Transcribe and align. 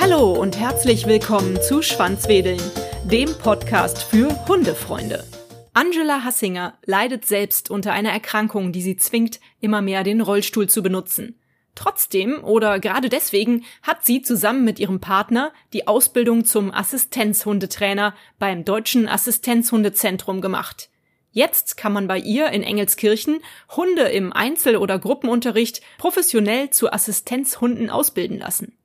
Hallo 0.00 0.32
und 0.32 0.58
herzlich 0.58 1.06
willkommen 1.06 1.60
zu 1.62 1.82
Schwanzwedeln, 1.82 2.60
dem 3.04 3.32
Podcast 3.34 4.02
für 4.02 4.46
Hundefreunde. 4.48 5.24
Angela 5.72 6.24
Hassinger 6.24 6.78
leidet 6.84 7.24
selbst 7.26 7.70
unter 7.70 7.92
einer 7.92 8.10
Erkrankung, 8.10 8.72
die 8.72 8.82
sie 8.82 8.96
zwingt, 8.96 9.40
immer 9.60 9.82
mehr 9.82 10.04
den 10.04 10.20
Rollstuhl 10.20 10.68
zu 10.68 10.82
benutzen. 10.82 11.38
Trotzdem 11.74 12.44
oder 12.44 12.80
gerade 12.80 13.08
deswegen 13.08 13.64
hat 13.82 14.04
sie 14.04 14.22
zusammen 14.22 14.64
mit 14.64 14.78
ihrem 14.78 15.00
Partner 15.00 15.52
die 15.72 15.86
Ausbildung 15.86 16.44
zum 16.44 16.72
Assistenzhundetrainer 16.72 18.14
beim 18.38 18.64
Deutschen 18.64 19.08
Assistenzhundezentrum 19.08 20.40
gemacht. 20.40 20.89
Jetzt 21.32 21.76
kann 21.76 21.92
man 21.92 22.08
bei 22.08 22.18
ihr 22.18 22.50
in 22.50 22.62
Engelskirchen 22.62 23.40
Hunde 23.76 24.02
im 24.02 24.32
Einzel- 24.32 24.76
oder 24.76 24.98
Gruppenunterricht 24.98 25.80
professionell 25.98 26.70
zu 26.70 26.92
Assistenzhunden 26.92 27.88
ausbilden 27.88 28.38
lassen. 28.38 28.76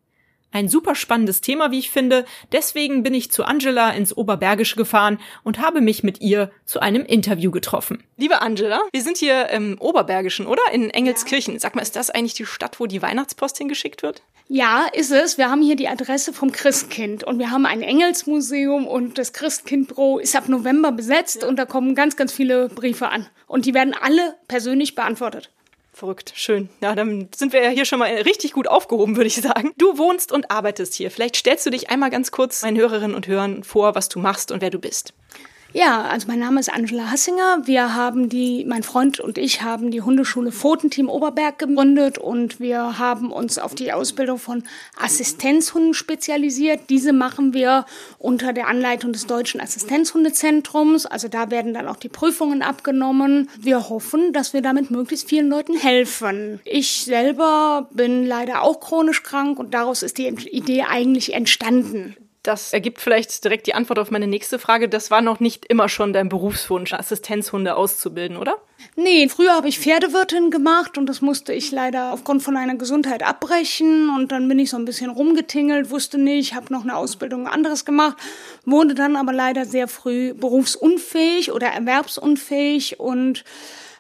Ein 0.56 0.70
super 0.70 0.96
spannendes 0.96 1.42
Thema, 1.42 1.72
wie 1.72 1.80
ich 1.80 1.92
finde. 1.92 2.24
Deswegen 2.54 3.04
bin 3.04 3.14
ich 3.14 3.30
zu 3.30 3.44
Angela 3.44 3.90
ins 3.92 4.16
Oberbergische 4.16 4.78
gefahren 4.78 5.20
und 5.44 5.60
habe 5.60 5.82
mich 5.82 6.02
mit 6.02 6.22
ihr 6.22 6.50
zu 6.64 6.80
einem 6.80 7.04
Interview 7.04 7.52
getroffen. 7.52 8.02
Liebe 8.16 8.42
Angela, 8.42 8.80
wir 8.94 9.02
sind 9.02 9.18
hier 9.18 9.50
im 9.50 9.78
Oberbergischen, 9.82 10.48
oder? 10.48 10.62
In 10.72 10.90
Engelskirchen. 10.90 11.60
Sag 11.60 11.76
mal, 11.76 11.82
ist 11.82 11.98
das 11.98 12.10
eigentlich 12.10 12.36
die 12.36 12.46
Stadt, 12.46 12.80
wo 12.80 12.86
die 12.86 13.02
Weihnachtspost 13.02 13.58
hingeschickt 13.58 14.02
wird? 14.02 14.24
Ja, 14.48 14.86
ist 14.94 15.12
es. 15.12 15.38
Wir 15.38 15.50
haben 15.50 15.62
hier 15.62 15.76
die 15.76 15.90
Adresse 15.90 16.32
vom 16.32 16.54
Christkind 16.54 17.26
und 17.26 17.38
wir 17.38 17.52
haben 17.52 17.66
ein 17.66 17.82
Engelsmuseum 17.82 18.88
und 18.88 19.18
das 19.18 19.34
Christkindbüro 19.34 20.20
ist 20.20 20.38
ab 20.38 20.48
November 20.48 20.94
besetzt 20.94 21.42
ja. 21.42 21.50
und 21.50 21.58
da 21.58 21.66
kommen 21.66 21.96
ganz, 21.96 22.16
ganz 22.16 22.32
viele 22.32 22.70
Briefe 22.70 23.10
an. 23.10 23.28
Und 23.46 23.66
die 23.66 23.74
werden 23.74 23.94
alle 24.00 24.38
persönlich 24.48 24.96
beantwortet. 24.96 25.52
Verrückt, 25.96 26.34
schön. 26.36 26.68
Ja, 26.82 26.94
dann 26.94 27.30
sind 27.34 27.54
wir 27.54 27.64
ja 27.64 27.70
hier 27.70 27.86
schon 27.86 28.00
mal 28.00 28.14
richtig 28.14 28.52
gut 28.52 28.68
aufgehoben, 28.68 29.16
würde 29.16 29.28
ich 29.28 29.42
sagen. 29.42 29.72
Du 29.78 29.98
wohnst 29.98 30.34
und 30.34 30.52
arbeitest 30.52 30.94
hier. 30.94 31.10
Vielleicht 31.10 31.38
stellst 31.38 31.66
du 31.66 31.70
dich 31.70 31.90
einmal 31.90 32.10
ganz 32.10 32.32
kurz 32.32 32.64
meinen 32.64 32.78
Hörerinnen 32.78 33.16
und 33.16 33.28
Hörern 33.28 33.64
vor, 33.64 33.96
was 33.96 34.10
du 34.10 34.20
machst 34.20 34.52
und 34.52 34.62
wer 34.62 34.70
du 34.70 34.78
bist. 34.78 35.14
Ja, 35.76 36.04
also 36.04 36.30
mein 36.30 36.40
Name 36.40 36.62
ist 36.62 36.72
Angela 36.72 37.12
Hassinger. 37.12 37.64
Wir 37.66 37.94
haben 37.94 38.30
die, 38.30 38.64
mein 38.64 38.82
Freund 38.82 39.20
und 39.20 39.38
ich 39.38 39.62
haben 39.62 39.92
die 39.92 40.02
Hundeschule 40.02 40.54
Pfotenteam 40.54 41.10
Oberberg 41.10 41.60
gegründet 41.60 42.18
und 42.18 42.62
wir 42.62 42.98
haben 42.98 43.30
uns 43.30 43.60
auf 43.60 43.76
die 43.76 43.92
Ausbildung 43.92 44.38
von 44.38 44.64
Assistenzhunden 44.98 45.94
spezialisiert. 45.94 46.84
Diese 46.88 47.12
machen 47.12 47.54
wir 47.54 47.86
unter 48.20 48.54
der 48.54 48.68
Anleitung 48.68 49.12
des 49.12 49.28
Deutschen 49.28 49.60
Assistenzhundezentrums. 49.60 51.08
Also 51.08 51.28
da 51.28 51.52
werden 51.52 51.74
dann 51.74 51.90
auch 51.90 51.98
die 51.98 52.08
Prüfungen 52.08 52.62
abgenommen. 52.62 53.50
Wir 53.60 53.90
hoffen, 53.90 54.32
dass 54.32 54.54
wir 54.54 54.62
damit 54.62 54.92
möglichst 54.92 55.28
vielen 55.28 55.50
Leuten 55.50 55.76
helfen. 55.76 56.62
Ich 56.64 57.04
selber 57.04 57.90
bin 57.92 58.26
leider 58.26 58.62
auch 58.62 58.80
chronisch 58.80 59.24
krank 59.24 59.60
und 59.60 59.74
daraus 59.74 60.04
ist 60.04 60.20
die 60.20 60.28
Idee 60.28 60.84
eigentlich 60.84 61.34
entstanden. 61.34 62.16
Das 62.46 62.74
ergibt 62.74 63.02
vielleicht 63.02 63.44
direkt 63.44 63.66
die 63.66 63.74
Antwort 63.74 63.98
auf 63.98 64.12
meine 64.12 64.28
nächste 64.28 64.60
Frage. 64.60 64.88
Das 64.88 65.10
war 65.10 65.22
noch 65.22 65.40
nicht 65.40 65.66
immer 65.66 65.90
schon 65.90 66.14
dein 66.14 66.30
Berufswunsch, 66.30 66.94
Assistenzhunde 66.94 67.76
auszubilden, 67.76 68.38
oder? 68.38 68.58
Nee, 68.98 69.28
früher 69.28 69.54
habe 69.54 69.68
ich 69.68 69.80
Pferdewirtin 69.80 70.52
gemacht 70.52 70.98
und 70.98 71.08
das 71.08 71.22
musste 71.22 71.54
ich 71.54 71.72
leider 71.72 72.14
aufgrund 72.14 72.44
von 72.44 72.56
einer 72.56 72.76
Gesundheit 72.76 73.24
abbrechen 73.24 74.10
und 74.10 74.32
dann 74.32 74.48
bin 74.48 74.60
ich 74.60 74.70
so 74.70 74.78
ein 74.78 74.86
bisschen 74.86 75.10
rumgetingelt, 75.10 75.90
wusste 75.90 76.18
nicht, 76.18 76.56
habe 76.56 76.72
noch 76.72 76.84
eine 76.84 76.96
Ausbildung 76.96 77.48
anderes 77.48 77.84
gemacht, 77.84 78.18
wurde 78.64 78.96
dann 78.96 79.16
aber 79.16 79.34
leider 79.34 79.66
sehr 79.66 79.88
früh 79.88 80.34
berufsunfähig 80.34 81.52
oder 81.52 81.68
erwerbsunfähig 81.68 83.00
und 83.00 83.44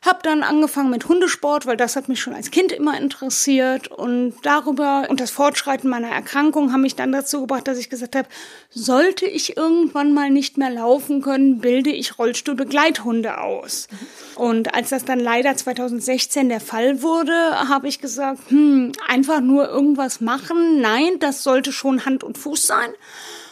hab 0.06 0.22
dann 0.22 0.44
angefangen 0.44 0.92
mit 0.92 1.08
Hundesport, 1.10 1.66
weil 1.66 1.78
das 1.78 1.96
hat 1.96 2.10
mich 2.10 2.22
schon 2.22 2.36
als 2.36 2.52
Kind 2.52 2.72
immer 2.72 2.98
interessiert 2.98 3.88
und 3.88 4.36
darüber 4.44 5.08
und 5.10 5.20
das 5.20 5.32
Fortschreiten 5.32 5.90
meiner 5.90 6.10
Erkrankung 6.10 6.72
haben 6.72 6.82
mich 6.82 6.96
dann 6.96 7.12
dazu 7.12 7.42
gebracht, 7.42 7.68
dass 7.68 7.80
ich 7.80 7.90
gesagt 7.90 8.16
habe, 8.16 8.28
sollte 8.70 9.26
ich 9.26 9.58
irgendwann 9.58 10.14
mal 10.14 10.30
nicht 10.30 10.58
mehr 10.58 10.70
laufen 10.70 11.22
können, 11.24 11.60
bilde 11.60 11.90
ich 11.90 12.20
Rollstuhlbegleithunde 12.20 13.42
aus. 13.42 13.88
Und 14.36 14.65
als 14.74 14.90
das 14.90 15.06
dann 15.06 15.20
leider 15.20 15.56
2016 15.56 16.50
der 16.50 16.60
Fall 16.60 17.02
wurde, 17.02 17.34
habe 17.70 17.88
ich 17.88 18.00
gesagt, 18.00 18.40
hm, 18.50 18.92
einfach 19.08 19.42
nur 19.42 19.70
irgendwas 19.70 20.22
machen, 20.22 20.82
nein, 20.82 21.20
das 21.20 21.44
sollte 21.44 21.72
schon 21.72 22.06
Hand 22.06 22.24
und 22.24 22.38
Fuß 22.38 22.68
sein. 22.68 22.90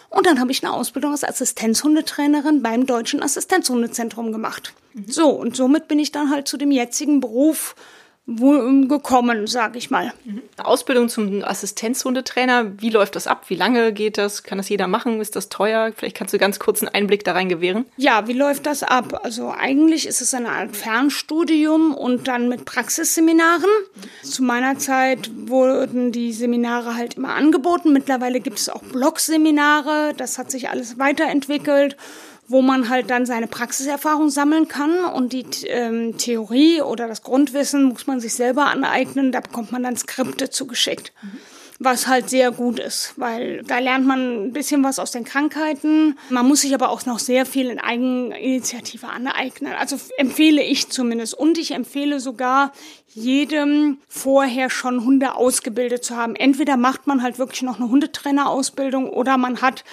Und 0.10 0.28
dann 0.28 0.40
habe 0.40 0.52
ich 0.52 0.64
eine 0.64 0.74
Ausbildung 0.74 1.12
als 1.12 1.24
Assistenzhundetrainerin 1.24 2.62
beim 2.62 2.86
Deutschen 2.86 3.24
Assistenzhundezentrum 3.24 4.32
gemacht. 4.32 4.74
Mhm. 4.94 5.06
So, 5.08 5.30
und 5.30 5.56
somit 5.56 5.88
bin 5.88 5.98
ich 5.98 6.12
dann 6.12 6.30
halt 6.30 6.48
zu 6.48 6.58
dem 6.58 6.70
jetzigen 6.70 7.20
Beruf 7.20 7.76
gekommen, 8.26 9.48
sage 9.48 9.78
ich 9.78 9.92
mal. 9.92 10.14
Mhm. 10.24 10.44
Ausbildung 10.58 11.10
zum 11.10 11.44
Assistenzhundetrainer, 11.44 12.80
wie 12.80 12.90
läuft 12.90 13.16
das 13.16 13.28
ab? 13.28 13.50
Wie 13.50 13.56
lange 13.56 13.92
geht 13.92 14.18
das? 14.18 14.44
Kann 14.44 14.58
das 14.58 14.70
jeder 14.70 14.88
machen? 14.88 15.20
Ist 15.20 15.36
das 15.36 15.50
teuer? 15.50 15.92
Vielleicht 15.96 16.16
kannst 16.16 16.34
du 16.34 16.38
ganz 16.38 16.60
kurz 16.60 16.82
einen 16.82 16.94
Einblick 16.94 17.26
da 17.26 17.34
rein 17.34 17.50
gewähren. 17.50 17.86
Ja, 17.98 18.28
wie 18.28 18.34
läuft 18.34 18.66
das 18.66 18.84
ab? 18.84 19.22
Also 19.24 19.52
eigentlich 19.52 20.08
ist 20.08 20.22
es 20.22 20.34
eine 20.34 20.50
Art 20.50 20.76
Fernstudium 20.76 21.94
und 21.94 22.28
dann 22.28 22.48
mit 22.48 22.64
Praxisseminaren. 22.66 23.70
Zu 24.24 24.44
meiner 24.44 24.78
Zeit 24.78 25.30
wurden 25.48 26.12
die 26.14 26.32
Seminare 26.32 26.96
halt 26.96 27.16
immer 27.16 27.36
angeboten. 27.36 27.92
Mittlerweile 27.92 28.40
gibt 28.40 28.60
es 28.60 28.70
auch 28.70 28.84
Blogseminare. 28.84 30.14
Das 30.16 30.38
hat 30.38 30.50
sich 30.50 30.70
alles 30.70 30.98
weiterentwickelt 30.98 31.98
wo 32.48 32.62
man 32.62 32.90
halt 32.90 33.10
dann 33.10 33.26
seine 33.26 33.48
Praxiserfahrung 33.48 34.30
sammeln 34.30 34.68
kann 34.68 35.06
und 35.06 35.34
die 35.34 35.46
ähm, 35.68 36.18
Theorie 36.18 36.82
oder 36.82 37.08
das 37.08 37.24
Grundwissen 37.24 37.84
muss 37.84 38.08
man 38.08 38.20
sich 38.20 38.34
selber 38.34 38.66
aneignen. 38.66 39.32
Da 39.32 39.40
bekommt 39.40 39.72
man 39.72 39.84
dann 39.84 39.98
Skripte 39.98 40.50
zugeschickt. 40.50 41.14
Mhm. 41.22 41.38
Was 41.80 42.08
halt 42.08 42.30
sehr 42.30 42.52
gut 42.52 42.80
ist, 42.80 43.14
weil 43.18 43.64
da 43.64 43.80
lernt 43.80 44.06
man 44.06 44.46
ein 44.46 44.54
bisschen 44.54 44.84
was 44.84 45.00
aus 45.00 45.12
den 45.12 45.26
Krankheiten. 45.26 46.18
Man 46.30 46.48
muss 46.48 46.62
sich 46.62 46.74
aber 46.74 46.90
auch 46.90 47.06
noch 47.06 47.20
sehr 47.20 47.46
viel 47.46 47.70
in 47.70 47.80
Eigeninitiative 47.80 49.08
aneignen. 49.08 49.74
Also 49.74 49.98
empfehle 50.18 50.64
ich 50.64 50.90
zumindest. 50.90 51.34
Und 51.34 51.58
ich 51.58 51.72
empfehle 51.72 52.20
sogar 52.20 52.72
jedem 53.08 53.98
vorher 54.08 54.70
schon 54.70 55.04
Hunde 55.04 55.36
ausgebildet 55.36 56.06
zu 56.06 56.16
haben. 56.16 56.36
Entweder 56.36 56.78
macht 56.78 57.08
man 57.08 57.22
halt 57.22 57.38
wirklich 57.38 57.64
noch 57.64 57.80
eine 57.80 57.90
Hundetrainerausbildung 57.90 59.10
oder 59.10 59.38
man 59.38 59.62
hat 59.62 59.84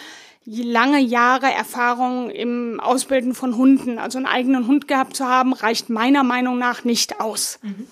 lange 0.44 1.00
Jahre 1.00 1.52
Erfahrung 1.52 2.30
im 2.30 2.80
Ausbilden 2.80 3.34
von 3.34 3.56
Hunden. 3.56 3.98
Also 3.98 4.18
einen 4.18 4.26
eigenen 4.26 4.66
Hund 4.66 4.88
gehabt 4.88 5.16
zu 5.16 5.26
haben, 5.26 5.52
reicht 5.52 5.90
meiner 5.90 6.24
Meinung 6.24 6.58
nach 6.58 6.84
nicht 6.84 7.20
aus. 7.20 7.58
Mhm. 7.62 7.86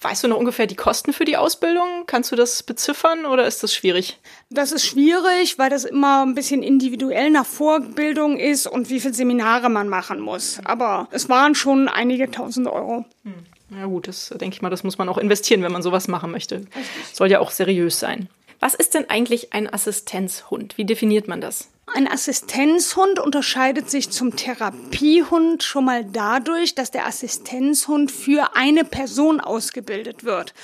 Weißt 0.00 0.24
du 0.24 0.28
noch 0.28 0.36
ungefähr 0.36 0.66
die 0.66 0.74
Kosten 0.74 1.12
für 1.12 1.24
die 1.24 1.36
Ausbildung? 1.36 2.04
Kannst 2.06 2.32
du 2.32 2.36
das 2.36 2.64
beziffern 2.64 3.24
oder 3.24 3.46
ist 3.46 3.62
das 3.62 3.72
schwierig? 3.72 4.18
Das 4.50 4.72
ist 4.72 4.84
schwierig, 4.84 5.58
weil 5.58 5.70
das 5.70 5.84
immer 5.84 6.26
ein 6.26 6.34
bisschen 6.34 6.64
individuell 6.64 7.30
nach 7.30 7.46
Vorbildung 7.46 8.36
ist 8.36 8.66
und 8.66 8.90
wie 8.90 8.98
viele 8.98 9.14
Seminare 9.14 9.68
man 9.68 9.88
machen 9.88 10.18
muss. 10.18 10.58
Aber 10.64 11.06
es 11.12 11.28
waren 11.28 11.54
schon 11.54 11.86
einige 11.86 12.28
tausend 12.30 12.66
Euro. 12.66 13.04
Hm. 13.22 13.34
Ja 13.78 13.86
gut, 13.86 14.08
das 14.08 14.28
denke 14.28 14.54
ich 14.54 14.62
mal, 14.62 14.70
das 14.70 14.82
muss 14.82 14.98
man 14.98 15.08
auch 15.08 15.18
investieren, 15.18 15.62
wenn 15.62 15.72
man 15.72 15.82
sowas 15.82 16.08
machen 16.08 16.32
möchte. 16.32 16.66
Soll 17.12 17.30
ja 17.30 17.38
auch 17.38 17.50
seriös 17.50 18.00
sein. 18.00 18.28
Was 18.60 18.74
ist 18.74 18.94
denn 18.94 19.08
eigentlich 19.08 19.52
ein 19.52 19.72
Assistenzhund? 19.72 20.76
Wie 20.78 20.84
definiert 20.84 21.26
man 21.26 21.40
das? 21.40 21.68
Ein 21.86 22.06
Assistenzhund 22.08 23.18
unterscheidet 23.18 23.90
sich 23.90 24.10
zum 24.10 24.36
Therapiehund 24.36 25.62
schon 25.62 25.84
mal 25.84 26.04
dadurch, 26.04 26.74
dass 26.74 26.90
der 26.90 27.06
Assistenzhund 27.06 28.10
für 28.10 28.54
eine 28.56 28.84
Person 28.84 29.40
ausgebildet 29.40 30.24
wird. 30.24 30.54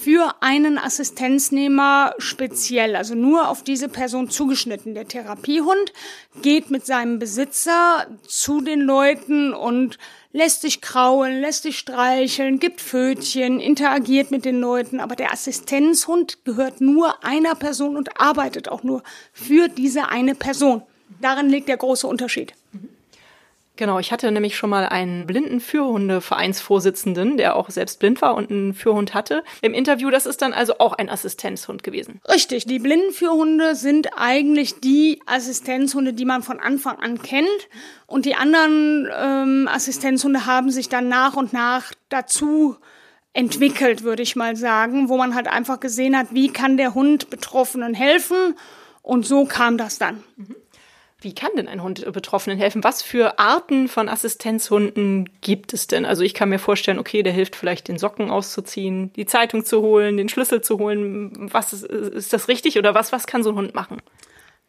Für 0.00 0.36
einen 0.40 0.78
Assistenznehmer 0.78 2.14
speziell, 2.18 2.96
also 2.96 3.14
nur 3.14 3.48
auf 3.48 3.62
diese 3.62 3.88
Person 3.88 4.30
zugeschnitten. 4.30 4.94
Der 4.94 5.06
Therapiehund 5.06 5.92
geht 6.40 6.70
mit 6.70 6.86
seinem 6.86 7.18
Besitzer 7.18 8.06
zu 8.26 8.62
den 8.62 8.80
Leuten 8.80 9.52
und 9.52 9.98
lässt 10.32 10.62
sich 10.62 10.80
kraulen, 10.80 11.40
lässt 11.40 11.62
sich 11.64 11.78
streicheln, 11.78 12.58
gibt 12.58 12.80
Fötchen, 12.80 13.60
interagiert 13.60 14.30
mit 14.30 14.44
den 14.44 14.60
Leuten, 14.60 14.98
aber 14.98 15.14
der 15.14 15.32
Assistenzhund 15.32 16.44
gehört 16.44 16.80
nur 16.80 17.22
einer 17.22 17.54
Person 17.54 17.96
und 17.96 18.18
arbeitet 18.18 18.68
auch 18.68 18.82
nur 18.82 19.02
für 19.32 19.68
diese 19.68 20.08
eine 20.08 20.34
Person. 20.34 20.82
Darin 21.20 21.50
liegt 21.50 21.68
der 21.68 21.76
große 21.76 22.06
Unterschied. 22.06 22.54
Genau, 23.82 23.98
ich 23.98 24.12
hatte 24.12 24.30
nämlich 24.30 24.56
schon 24.56 24.70
mal 24.70 24.86
einen 24.86 25.26
blinden 25.26 25.58
Führhunde-Vereinsvorsitzenden, 25.58 27.36
der 27.36 27.56
auch 27.56 27.68
selbst 27.68 27.98
blind 27.98 28.22
war 28.22 28.36
und 28.36 28.48
einen 28.48 28.74
Führhund 28.74 29.12
hatte. 29.12 29.42
Im 29.60 29.74
Interview, 29.74 30.08
das 30.08 30.24
ist 30.24 30.40
dann 30.40 30.52
also 30.52 30.78
auch 30.78 30.92
ein 30.92 31.10
Assistenzhund 31.10 31.82
gewesen. 31.82 32.20
Richtig, 32.30 32.64
die 32.66 32.78
blinden 32.78 33.10
Führhunde 33.10 33.74
sind 33.74 34.10
eigentlich 34.16 34.78
die 34.78 35.20
Assistenzhunde, 35.26 36.12
die 36.12 36.24
man 36.24 36.44
von 36.44 36.60
Anfang 36.60 37.00
an 37.00 37.22
kennt. 37.22 37.48
Und 38.06 38.24
die 38.24 38.36
anderen 38.36 39.08
ähm, 39.20 39.68
Assistenzhunde 39.68 40.46
haben 40.46 40.70
sich 40.70 40.88
dann 40.88 41.08
nach 41.08 41.34
und 41.34 41.52
nach 41.52 41.90
dazu 42.08 42.76
entwickelt, 43.32 44.04
würde 44.04 44.22
ich 44.22 44.36
mal 44.36 44.54
sagen, 44.54 45.08
wo 45.08 45.16
man 45.16 45.34
halt 45.34 45.48
einfach 45.48 45.80
gesehen 45.80 46.16
hat, 46.16 46.28
wie 46.30 46.52
kann 46.52 46.76
der 46.76 46.94
Hund 46.94 47.30
Betroffenen 47.30 47.94
helfen. 47.94 48.54
Und 49.02 49.26
so 49.26 49.44
kam 49.44 49.76
das 49.76 49.98
dann. 49.98 50.22
Mhm. 50.36 50.54
Wie 51.22 51.34
kann 51.34 51.52
denn 51.56 51.68
ein 51.68 51.82
Hund 51.82 52.04
Betroffenen 52.12 52.58
helfen? 52.58 52.82
Was 52.82 53.00
für 53.00 53.38
Arten 53.38 53.86
von 53.86 54.08
Assistenzhunden 54.08 55.30
gibt 55.40 55.72
es 55.72 55.86
denn? 55.86 56.04
Also 56.04 56.24
ich 56.24 56.34
kann 56.34 56.48
mir 56.48 56.58
vorstellen, 56.58 56.98
okay, 56.98 57.22
der 57.22 57.32
hilft 57.32 57.54
vielleicht 57.54 57.86
den 57.86 57.96
Socken 57.96 58.28
auszuziehen, 58.28 59.12
die 59.14 59.24
Zeitung 59.24 59.64
zu 59.64 59.82
holen, 59.82 60.16
den 60.16 60.28
Schlüssel 60.28 60.62
zu 60.62 60.78
holen. 60.78 61.48
Was 61.52 61.72
ist, 61.72 61.84
ist 61.84 62.32
das 62.32 62.48
richtig 62.48 62.76
oder 62.76 62.94
was, 62.94 63.12
was 63.12 63.28
kann 63.28 63.44
so 63.44 63.50
ein 63.50 63.56
Hund 63.56 63.74
machen? 63.74 64.02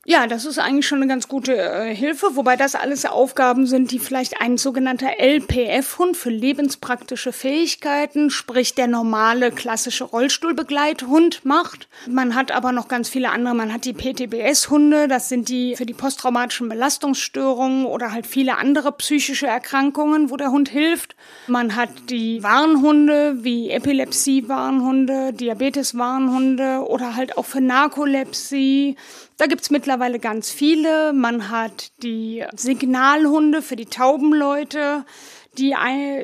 Ja, 0.05 0.27
das 0.27 0.43
ist 0.43 0.59
eigentlich 0.59 0.85
schon 0.85 0.97
eine 0.97 1.07
ganz 1.07 1.29
gute 1.29 1.55
äh, 1.55 1.95
Hilfe, 1.95 2.31
wobei 2.33 2.57
das 2.57 2.75
alles 2.75 3.05
Aufgaben 3.05 3.65
sind, 3.65 3.89
die 3.91 3.99
vielleicht 3.99 4.41
ein 4.41 4.57
sogenannter 4.57 5.17
LPF-Hund 5.17 6.17
für 6.17 6.29
lebenspraktische 6.29 7.31
Fähigkeiten, 7.31 8.29
sprich 8.29 8.75
der 8.75 8.87
normale 8.87 9.49
klassische 9.49 10.03
Rollstuhlbegleithund 10.03 11.45
macht. 11.45 11.87
Man 12.05 12.35
hat 12.35 12.51
aber 12.51 12.73
noch 12.73 12.89
ganz 12.89 13.07
viele 13.07 13.29
andere. 13.29 13.55
Man 13.55 13.71
hat 13.71 13.85
die 13.85 13.93
PTBS-Hunde, 13.93 15.07
das 15.07 15.29
sind 15.29 15.47
die 15.47 15.77
für 15.77 15.85
die 15.85 15.93
posttraumatischen 15.93 16.67
Belastungsstörungen 16.67 17.85
oder 17.85 18.11
halt 18.11 18.27
viele 18.27 18.57
andere 18.57 18.91
psychische 18.91 19.47
Erkrankungen, 19.47 20.29
wo 20.29 20.35
der 20.35 20.51
Hund 20.51 20.67
hilft. 20.67 21.15
Man 21.47 21.77
hat 21.77 22.09
die 22.09 22.43
Warnhunde 22.43 23.41
wie 23.45 23.69
Epilepsie-Warnhunde, 23.69 25.31
Diabetes-Warnhunde 25.31 26.85
oder 26.89 27.15
halt 27.15 27.37
auch 27.37 27.45
für 27.45 27.61
Narkolepsie 27.61 28.97
da 29.43 29.47
gibt's 29.47 29.69
mittlerweile 29.69 30.19
ganz 30.19 30.51
viele. 30.51 31.11
Man 31.11 31.49
hat 31.49 31.91
die 32.01 32.45
Signalhunde 32.55 33.61
für 33.61 33.75
die 33.75 33.87
Taubenleute, 33.87 35.03
die 35.57 35.75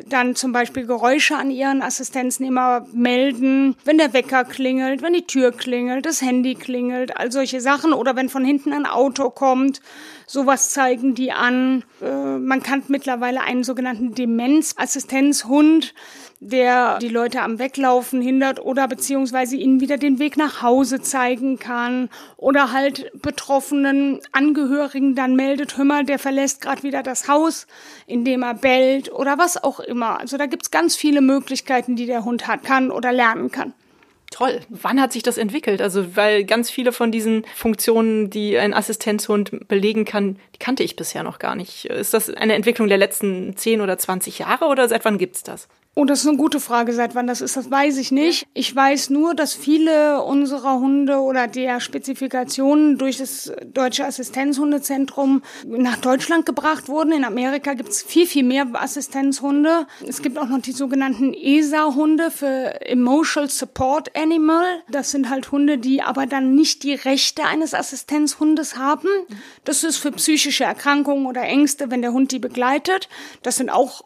dann 0.08 0.36
zum 0.36 0.52
Beispiel 0.52 0.86
Geräusche 0.86 1.36
an 1.36 1.52
ihren 1.52 1.82
Assistenznehmer 1.82 2.86
melden, 2.92 3.76
wenn 3.86 3.98
der 3.98 4.14
Wecker 4.14 4.44
klingelt, 4.44 5.02
wenn 5.02 5.14
die 5.14 5.28
Tür 5.28 5.52
klingelt, 5.52 6.06
das 6.06 6.22
Handy 6.22 6.56
klingelt, 6.56 7.16
all 7.18 7.32
solche 7.32 7.62
Sachen 7.62 7.94
oder 7.94 8.16
wenn 8.16 8.30
von 8.30 8.44
hinten 8.44 8.74
ein 8.74 8.86
Auto 8.86 9.30
kommt. 9.30 9.82
Sowas 10.26 10.72
zeigen 10.72 11.16
die 11.16 11.32
an. 11.32 11.84
Äh, 12.02 12.38
man 12.38 12.62
kann 12.62 12.84
mittlerweile 12.88 13.42
einen 13.42 13.64
sogenannten 13.64 14.14
Demenzassistenzhund 14.14 15.94
der 16.40 17.00
die 17.00 17.10
Leute 17.10 17.42
am 17.42 17.60
Weglaufen 17.60 18.22
hindert 18.22 18.60
oder 18.60 18.88
beziehungsweise 18.88 19.58
ihnen 19.58 19.82
wieder 19.82 19.98
den 19.98 20.20
Weg 20.20 20.38
nach 20.38 20.62
Hause 20.62 21.02
zeigen 21.02 21.60
kann 21.60 22.10
oder 22.38 22.72
halt 22.72 23.12
betroffenen 23.22 24.22
Angehörigen 24.32 25.16
dann 25.16 25.36
meldet, 25.36 25.78
hör 25.78 25.84
mal, 25.84 26.06
der 26.06 26.18
verlässt 26.18 26.62
gerade 26.62 26.84
wieder 26.84 27.04
das 27.04 27.28
Haus, 27.28 27.68
indem 28.08 28.44
er 28.44 28.54
bellt 28.54 29.12
oder 29.20 29.38
was 29.38 29.62
auch 29.62 29.82
immer. 29.82 30.18
Also 30.20 30.38
da 30.38 30.46
gibt's 30.46 30.72
ganz 30.72 30.96
viele 30.96 31.20
Möglichkeiten, 31.20 31.98
die 31.98 32.06
der 32.06 32.24
Hund 32.24 32.48
hat, 32.48 32.64
kann 32.64 32.90
oder 32.90 33.12
lernen 33.12 33.52
kann. 33.52 33.74
Toll. 34.32 34.62
Wann 34.70 35.02
hat 35.02 35.12
sich 35.12 35.24
das 35.24 35.38
entwickelt? 35.38 35.82
Also, 35.82 36.16
weil 36.16 36.46
ganz 36.46 36.70
viele 36.70 36.92
von 36.92 37.12
diesen 37.12 37.46
Funktionen, 37.56 38.30
die 38.30 38.58
ein 38.58 38.74
Assistenzhund 38.74 39.68
belegen 39.68 40.06
kann, 40.06 40.38
die 40.56 40.60
kannte 40.60 40.84
ich 40.84 40.96
bisher 40.96 41.24
noch 41.24 41.40
gar 41.40 41.56
nicht. 41.56 41.86
Ist 41.86 42.14
das 42.14 42.30
eine 42.30 42.54
Entwicklung 42.54 42.88
der 42.88 43.00
letzten 43.00 43.58
10 43.58 43.82
oder 43.82 43.98
20 43.98 44.40
Jahre 44.40 44.66
oder 44.66 44.88
seit 44.88 45.04
wann 45.04 45.18
gibt's 45.18 45.44
das? 45.44 45.68
Oh, 46.00 46.06
das 46.06 46.22
ist 46.22 46.30
eine 46.30 46.38
gute 46.38 46.62
Frage. 46.62 46.94
Seit 46.94 47.14
wann 47.14 47.28
das 47.28 47.42
ist, 47.42 47.58
das 47.58 47.70
weiß 47.70 47.98
ich 47.98 48.14
nicht. 48.14 48.48
Ich 48.54 48.74
weiß 48.74 49.10
nur, 49.10 49.36
dass 49.36 49.54
viele 49.54 50.24
unserer 50.24 50.80
Hunde 50.80 51.18
oder 51.18 51.46
der 51.48 51.82
Spezifikationen 51.82 52.98
durch 52.98 53.18
das 53.18 53.52
Deutsche 53.66 54.06
Assistenzhundezentrum 54.06 55.42
nach 55.68 55.98
Deutschland 55.98 56.46
gebracht 56.46 56.88
wurden. 56.88 57.12
In 57.12 57.26
Amerika 57.26 57.74
gibt 57.74 57.90
es 57.90 58.02
viel, 58.02 58.28
viel 58.28 58.46
mehr 58.46 58.66
Assistenzhunde. 58.76 59.88
Es 60.08 60.22
gibt 60.22 60.38
auch 60.38 60.48
noch 60.48 60.62
die 60.62 60.72
sogenannten 60.72 61.34
ESA-Hunde 61.34 62.32
für 62.32 62.80
Emotional 62.80 63.50
Support 63.50 64.16
Animal. 64.16 64.64
Das 64.90 65.12
sind 65.12 65.30
halt 65.30 65.52
Hunde, 65.52 65.80
die 65.80 66.02
aber 66.02 66.28
dann 66.28 66.56
nicht 66.56 66.84
die 66.84 66.94
Rechte 66.94 67.44
eines 67.44 67.74
Assistenzhundes 67.74 68.78
haben. 68.78 69.10
Das 69.66 69.84
ist 69.84 69.98
für 69.98 70.14
psychische 70.14 70.64
Erkrankungen 70.64 71.26
oder 71.26 71.42
Ängste, 71.42 71.92
wenn 71.92 72.02
der 72.02 72.14
Hund 72.14 72.32
die 72.32 72.40
begleitet. 72.40 73.10
Das 73.44 73.58
sind 73.58 73.70
auch 73.70 74.06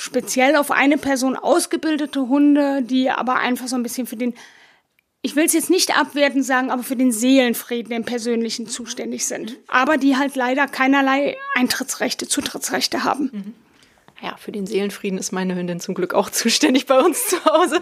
speziell 0.00 0.56
auf 0.56 0.70
eine 0.70 0.96
Person 0.96 1.36
ausgebildete 1.36 2.28
Hunde, 2.28 2.82
die 2.82 3.10
aber 3.10 3.36
einfach 3.36 3.68
so 3.68 3.76
ein 3.76 3.82
bisschen 3.82 4.06
für 4.06 4.16
den, 4.16 4.34
ich 5.22 5.36
will 5.36 5.44
es 5.44 5.52
jetzt 5.52 5.70
nicht 5.70 5.96
abwertend 5.96 6.44
sagen, 6.44 6.70
aber 6.70 6.82
für 6.82 6.96
den 6.96 7.12
Seelenfrieden 7.12 7.92
im 7.92 8.04
Persönlichen 8.04 8.66
zuständig 8.66 9.26
sind. 9.26 9.56
Aber 9.68 9.98
die 9.98 10.16
halt 10.16 10.36
leider 10.36 10.66
keinerlei 10.66 11.36
Eintrittsrechte, 11.54 12.26
Zutrittsrechte 12.26 13.04
haben. 13.04 13.30
Mhm. 13.32 13.54
Ja, 14.22 14.36
für 14.36 14.52
den 14.52 14.66
Seelenfrieden 14.66 15.18
ist 15.18 15.32
meine 15.32 15.54
Hündin 15.54 15.80
zum 15.80 15.94
Glück 15.94 16.12
auch 16.12 16.28
zuständig 16.30 16.86
bei 16.86 16.98
uns 17.00 17.26
zu 17.26 17.42
Hause. 17.44 17.80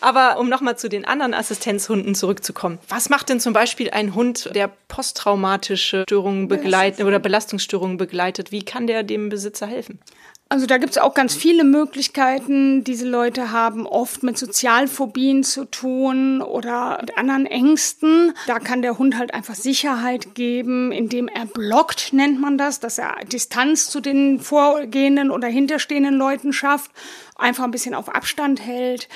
Aber 0.00 0.38
um 0.38 0.48
nochmal 0.48 0.76
zu 0.78 0.88
den 0.88 1.04
anderen 1.06 1.32
Assistenzhunden 1.32 2.14
zurückzukommen. 2.14 2.78
Was 2.88 3.08
macht 3.08 3.30
denn 3.30 3.40
zum 3.40 3.52
Beispiel 3.54 3.90
ein 3.90 4.14
Hund, 4.14 4.50
der 4.54 4.70
posttraumatische 4.88 6.02
Störungen 6.02 6.48
begleitet 6.48 7.04
oder 7.06 7.18
Belastungsstörungen 7.18 7.96
begleitet? 7.96 8.52
Wie 8.52 8.64
kann 8.64 8.86
der 8.86 9.02
dem 9.02 9.30
Besitzer 9.30 9.66
helfen? 9.66 9.98
Also 10.50 10.64
da 10.64 10.78
gibt 10.78 10.92
es 10.92 10.98
auch 10.98 11.12
ganz 11.12 11.34
viele 11.34 11.62
Möglichkeiten. 11.62 12.82
Diese 12.82 13.06
Leute 13.06 13.52
haben 13.52 13.86
oft 13.86 14.22
mit 14.22 14.38
Sozialphobien 14.38 15.44
zu 15.44 15.66
tun 15.66 16.40
oder 16.40 16.96
mit 17.02 17.18
anderen 17.18 17.44
Ängsten. 17.44 18.32
Da 18.46 18.58
kann 18.58 18.80
der 18.80 18.96
Hund 18.96 19.18
halt 19.18 19.34
einfach 19.34 19.54
Sicherheit 19.54 20.34
geben, 20.34 20.90
indem 20.90 21.28
er 21.28 21.44
blockt, 21.44 22.14
nennt 22.14 22.40
man 22.40 22.56
das, 22.56 22.80
dass 22.80 22.96
er 22.96 23.16
Distanz 23.30 23.90
zu 23.90 24.00
den 24.00 24.40
vorgehenden 24.40 25.30
oder 25.30 25.48
hinterstehenden 25.48 26.14
Leuten 26.14 26.54
schafft, 26.54 26.92
einfach 27.36 27.64
ein 27.64 27.70
bisschen 27.70 27.94
auf 27.94 28.08
Abstand 28.08 28.64
hält. 28.64 29.08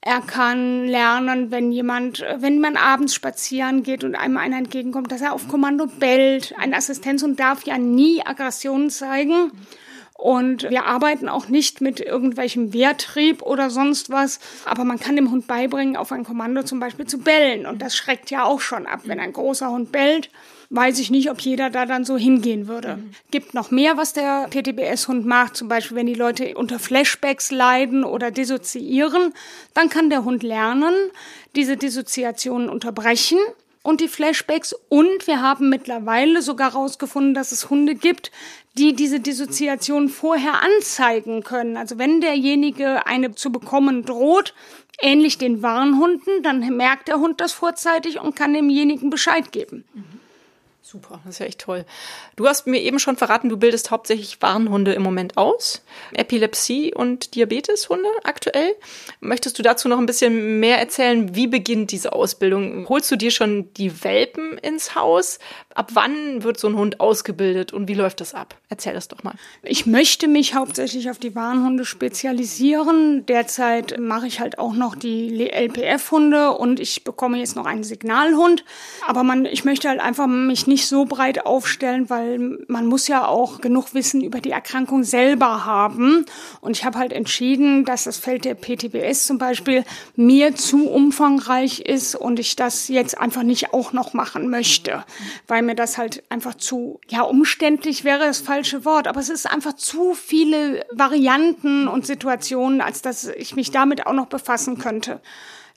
Er 0.00 0.20
kann 0.20 0.88
lernen, 0.88 1.52
wenn 1.52 1.70
jemand, 1.70 2.24
wenn 2.38 2.58
man 2.58 2.76
abends 2.76 3.14
spazieren 3.14 3.84
geht 3.84 4.02
und 4.02 4.16
einem 4.16 4.36
einer 4.36 4.58
entgegenkommt, 4.58 5.12
dass 5.12 5.20
er 5.20 5.32
auf 5.32 5.46
Kommando 5.46 5.86
bellt. 5.86 6.54
Ein 6.58 6.74
Assistenzhund 6.74 7.38
darf 7.38 7.62
ja 7.62 7.78
nie 7.78 8.20
Aggressionen 8.26 8.90
zeigen. 8.90 9.52
Und 10.14 10.70
wir 10.70 10.84
arbeiten 10.84 11.28
auch 11.28 11.48
nicht 11.48 11.80
mit 11.80 11.98
irgendwelchem 11.98 12.72
Wehrtrieb 12.72 13.42
oder 13.42 13.70
sonst 13.70 14.10
was. 14.10 14.38
Aber 14.64 14.84
man 14.84 15.00
kann 15.00 15.16
dem 15.16 15.30
Hund 15.30 15.46
beibringen, 15.46 15.96
auf 15.96 16.12
ein 16.12 16.24
Kommando 16.24 16.62
zum 16.62 16.78
Beispiel 16.78 17.06
zu 17.06 17.18
bellen. 17.18 17.66
Und 17.66 17.82
das 17.82 17.96
schreckt 17.96 18.30
ja 18.30 18.44
auch 18.44 18.60
schon 18.60 18.86
ab. 18.86 19.00
Wenn 19.04 19.18
ein 19.18 19.32
großer 19.32 19.70
Hund 19.70 19.90
bellt, 19.90 20.30
weiß 20.70 21.00
ich 21.00 21.10
nicht, 21.10 21.30
ob 21.30 21.40
jeder 21.40 21.70
da 21.70 21.86
dann 21.86 22.04
so 22.04 22.16
hingehen 22.16 22.66
würde. 22.66 22.96
Mhm. 22.96 23.10
Gibt 23.30 23.52
noch 23.52 23.70
mehr, 23.70 23.96
was 23.96 24.12
der 24.12 24.48
PTBS-Hund 24.48 25.26
macht. 25.26 25.56
Zum 25.56 25.68
Beispiel, 25.68 25.96
wenn 25.96 26.06
die 26.06 26.14
Leute 26.14 26.54
unter 26.56 26.78
Flashbacks 26.78 27.50
leiden 27.50 28.04
oder 28.04 28.30
dissoziieren, 28.30 29.34
dann 29.74 29.90
kann 29.90 30.08
der 30.08 30.24
Hund 30.24 30.42
lernen, 30.42 30.94
diese 31.54 31.76
Dissoziationen 31.76 32.68
unterbrechen 32.68 33.38
und 33.82 34.00
die 34.00 34.08
Flashbacks. 34.08 34.74
Und 34.88 35.26
wir 35.26 35.40
haben 35.40 35.68
mittlerweile 35.68 36.42
sogar 36.42 36.72
herausgefunden, 36.72 37.34
dass 37.34 37.52
es 37.52 37.70
Hunde 37.70 37.94
gibt, 37.94 38.30
die 38.78 38.94
diese 38.94 39.20
Dissoziation 39.20 40.08
vorher 40.08 40.62
anzeigen 40.62 41.42
können. 41.42 41.76
Also 41.76 41.98
wenn 41.98 42.20
derjenige 42.20 43.06
eine 43.06 43.34
zu 43.34 43.52
bekommen 43.52 44.04
droht, 44.04 44.54
ähnlich 45.00 45.38
den 45.38 45.62
Warnhunden, 45.62 46.42
dann 46.42 46.60
merkt 46.76 47.08
der 47.08 47.18
Hund 47.18 47.40
das 47.40 47.52
vorzeitig 47.52 48.20
und 48.20 48.36
kann 48.36 48.54
demjenigen 48.54 49.10
Bescheid 49.10 49.52
geben. 49.52 49.84
Mhm. 49.94 50.21
Super, 50.92 51.20
das 51.24 51.36
ist 51.36 51.38
ja 51.38 51.46
echt 51.46 51.60
toll. 51.60 51.86
Du 52.36 52.46
hast 52.46 52.66
mir 52.66 52.78
eben 52.78 52.98
schon 52.98 53.16
verraten, 53.16 53.48
du 53.48 53.56
bildest 53.56 53.90
hauptsächlich 53.90 54.42
Warnhunde 54.42 54.92
im 54.92 55.00
Moment 55.00 55.38
aus. 55.38 55.80
Epilepsie- 56.12 56.92
und 56.92 57.34
Diabeteshunde 57.34 58.10
aktuell. 58.24 58.74
Möchtest 59.20 59.58
du 59.58 59.62
dazu 59.62 59.88
noch 59.88 59.96
ein 59.96 60.04
bisschen 60.04 60.60
mehr 60.60 60.78
erzählen? 60.78 61.34
Wie 61.34 61.46
beginnt 61.46 61.92
diese 61.92 62.12
Ausbildung? 62.12 62.86
Holst 62.90 63.10
du 63.10 63.16
dir 63.16 63.30
schon 63.30 63.72
die 63.72 64.04
Welpen 64.04 64.58
ins 64.58 64.94
Haus? 64.94 65.38
Ab 65.74 65.90
wann 65.94 66.42
wird 66.42 66.58
so 66.58 66.68
ein 66.68 66.76
Hund 66.76 67.00
ausgebildet 67.00 67.72
und 67.72 67.88
wie 67.88 67.94
läuft 67.94 68.20
das 68.20 68.34
ab? 68.34 68.56
Erzähl 68.68 68.94
das 68.94 69.08
doch 69.08 69.22
mal. 69.22 69.34
Ich 69.62 69.86
möchte 69.86 70.28
mich 70.28 70.54
hauptsächlich 70.54 71.10
auf 71.10 71.18
die 71.18 71.34
Warnhunde 71.34 71.84
spezialisieren. 71.84 73.24
Derzeit 73.26 73.98
mache 73.98 74.26
ich 74.26 74.40
halt 74.40 74.58
auch 74.58 74.74
noch 74.74 74.94
die 74.94 75.50
LPF-Hunde 75.50 76.52
und 76.52 76.80
ich 76.80 77.04
bekomme 77.04 77.38
jetzt 77.38 77.56
noch 77.56 77.66
einen 77.66 77.84
Signalhund. 77.84 78.64
Aber 79.06 79.22
man, 79.22 79.46
ich 79.46 79.64
möchte 79.64 79.88
halt 79.88 80.00
einfach 80.00 80.26
mich 80.26 80.66
nicht 80.66 80.86
so 80.86 81.04
breit 81.04 81.46
aufstellen, 81.46 82.10
weil 82.10 82.58
man 82.68 82.86
muss 82.86 83.08
ja 83.08 83.26
auch 83.26 83.60
genug 83.60 83.94
Wissen 83.94 84.22
über 84.22 84.40
die 84.40 84.50
Erkrankung 84.50 85.04
selber 85.04 85.64
haben. 85.64 86.26
Und 86.60 86.76
ich 86.76 86.84
habe 86.84 86.98
halt 86.98 87.12
entschieden, 87.12 87.84
dass 87.84 88.04
das 88.04 88.18
Feld 88.18 88.44
der 88.44 88.54
PTBS 88.54 89.26
zum 89.26 89.38
Beispiel 89.38 89.84
mir 90.16 90.54
zu 90.54 90.88
umfangreich 90.88 91.80
ist 91.80 92.14
und 92.14 92.38
ich 92.38 92.56
das 92.56 92.88
jetzt 92.88 93.18
einfach 93.18 93.42
nicht 93.42 93.72
auch 93.72 93.92
noch 93.92 94.12
machen 94.12 94.50
möchte, 94.50 95.04
weil 95.48 95.61
weil 95.62 95.66
mir 95.66 95.74
das 95.76 95.96
halt 95.96 96.24
einfach 96.28 96.56
zu, 96.56 97.00
ja, 97.08 97.22
umständlich 97.22 98.02
wäre 98.02 98.26
das 98.26 98.40
falsche 98.40 98.84
Wort, 98.84 99.06
aber 99.06 99.20
es 99.20 99.28
ist 99.28 99.48
einfach 99.48 99.74
zu 99.74 100.12
viele 100.12 100.84
Varianten 100.90 101.86
und 101.86 102.04
Situationen, 102.04 102.80
als 102.80 103.00
dass 103.00 103.28
ich 103.28 103.54
mich 103.54 103.70
damit 103.70 104.06
auch 104.06 104.12
noch 104.12 104.26
befassen 104.26 104.78
könnte. 104.78 105.20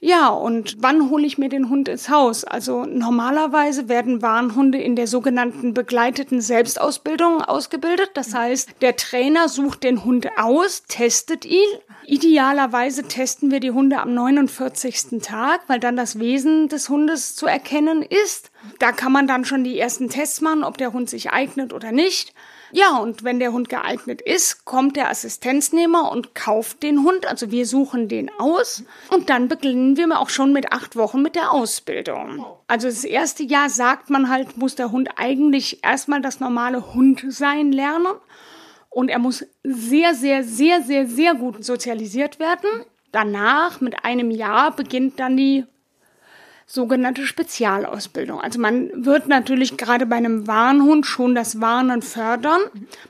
Ja, 0.07 0.27
und 0.27 0.75
wann 0.81 1.09
hole 1.09 1.25
ich 1.25 1.39
mir 1.39 1.49
den 1.49 1.67
Hund 1.67 1.87
ins 1.87 2.09
Haus? 2.09 2.43
Also 2.43 2.85
normalerweise 2.85 3.89
werden 3.89 4.21
Warnhunde 4.21 4.77
in 4.77 4.95
der 4.95 5.07
sogenannten 5.07 5.73
begleiteten 5.73 6.41
Selbstausbildung 6.41 7.41
ausgebildet. 7.41 8.11
Das 8.13 8.35
heißt, 8.35 8.83
der 8.83 8.97
Trainer 8.97 9.49
sucht 9.49 9.81
den 9.81 10.05
Hund 10.05 10.27
aus, 10.37 10.83
testet 10.87 11.43
ihn. 11.43 11.65
Idealerweise 12.05 13.07
testen 13.07 13.49
wir 13.49 13.59
die 13.59 13.71
Hunde 13.71 13.97
am 13.97 14.13
49. 14.13 15.23
Tag, 15.23 15.61
weil 15.65 15.79
dann 15.79 15.95
das 15.95 16.19
Wesen 16.19 16.69
des 16.69 16.87
Hundes 16.87 17.35
zu 17.35 17.47
erkennen 17.47 18.03
ist. 18.03 18.51
Da 18.77 18.91
kann 18.91 19.11
man 19.11 19.25
dann 19.25 19.43
schon 19.43 19.63
die 19.63 19.79
ersten 19.79 20.09
Tests 20.09 20.39
machen, 20.39 20.63
ob 20.63 20.77
der 20.77 20.93
Hund 20.93 21.09
sich 21.09 21.31
eignet 21.31 21.73
oder 21.73 21.91
nicht. 21.91 22.31
Ja, 22.71 22.97
und 22.97 23.23
wenn 23.23 23.39
der 23.39 23.51
Hund 23.51 23.69
geeignet 23.69 24.21
ist, 24.21 24.65
kommt 24.65 24.95
der 24.95 25.09
Assistenznehmer 25.09 26.11
und 26.11 26.35
kauft 26.35 26.83
den 26.83 27.03
Hund. 27.03 27.25
Also 27.27 27.51
wir 27.51 27.65
suchen 27.65 28.07
den 28.07 28.31
aus. 28.37 28.83
Und 29.09 29.29
dann 29.29 29.47
beginnen 29.47 29.95
wir 29.97 30.19
auch 30.19 30.29
schon 30.29 30.51
mit 30.51 30.71
acht 30.71 30.95
Wochen 30.95 31.21
mit 31.21 31.35
der 31.35 31.51
Ausbildung. 31.51 32.45
Also 32.67 32.87
das 32.87 33.03
erste 33.03 33.43
Jahr 33.43 33.69
sagt 33.69 34.09
man 34.09 34.29
halt, 34.29 34.57
muss 34.57 34.75
der 34.75 34.91
Hund 34.91 35.09
eigentlich 35.15 35.83
erstmal 35.83 36.21
das 36.21 36.39
normale 36.39 36.93
Hund 36.93 37.25
sein 37.29 37.71
lernen. 37.71 38.13
Und 38.89 39.09
er 39.09 39.19
muss 39.19 39.45
sehr, 39.63 40.15
sehr, 40.15 40.43
sehr, 40.43 40.81
sehr, 40.81 41.07
sehr 41.07 41.35
gut 41.35 41.63
sozialisiert 41.65 42.39
werden. 42.39 42.69
Danach, 43.11 43.81
mit 43.81 44.03
einem 44.03 44.31
Jahr, 44.31 44.75
beginnt 44.75 45.19
dann 45.19 45.37
die 45.37 45.65
sogenannte 46.67 47.25
Spezialausbildung. 47.27 48.41
Also 48.41 48.59
man 48.59 48.89
wird 49.05 49.27
natürlich 49.27 49.77
gerade 49.77 50.05
bei 50.05 50.15
einem 50.15 50.47
Warnhund 50.47 51.05
schon 51.05 51.35
das 51.35 51.61
Warnen 51.61 52.01
fördern. 52.01 52.61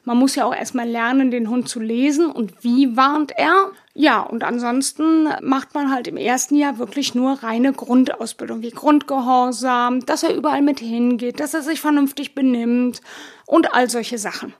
Man 0.03 0.17
muss 0.17 0.35
ja 0.35 0.45
auch 0.45 0.53
erstmal 0.53 0.87
lernen, 0.87 1.31
den 1.31 1.49
Hund 1.49 1.69
zu 1.69 1.79
lesen 1.79 2.29
und 2.29 2.63
wie 2.63 2.97
warnt 2.97 3.31
er. 3.37 3.71
Ja, 3.93 4.19
und 4.19 4.43
ansonsten 4.43 5.29
macht 5.41 5.73
man 5.73 5.89
halt 5.89 6.07
im 6.09 6.17
ersten 6.17 6.55
Jahr 6.55 6.79
wirklich 6.79 7.15
nur 7.15 7.43
reine 7.43 7.71
Grundausbildung, 7.71 8.61
wie 8.61 8.71
Grundgehorsam, 8.71 10.05
dass 10.05 10.23
er 10.23 10.35
überall 10.35 10.61
mit 10.61 10.79
hingeht, 10.79 11.39
dass 11.39 11.53
er 11.53 11.61
sich 11.61 11.79
vernünftig 11.79 12.35
benimmt 12.35 13.01
und 13.45 13.73
all 13.73 13.89
solche 13.89 14.17
Sachen. 14.17 14.53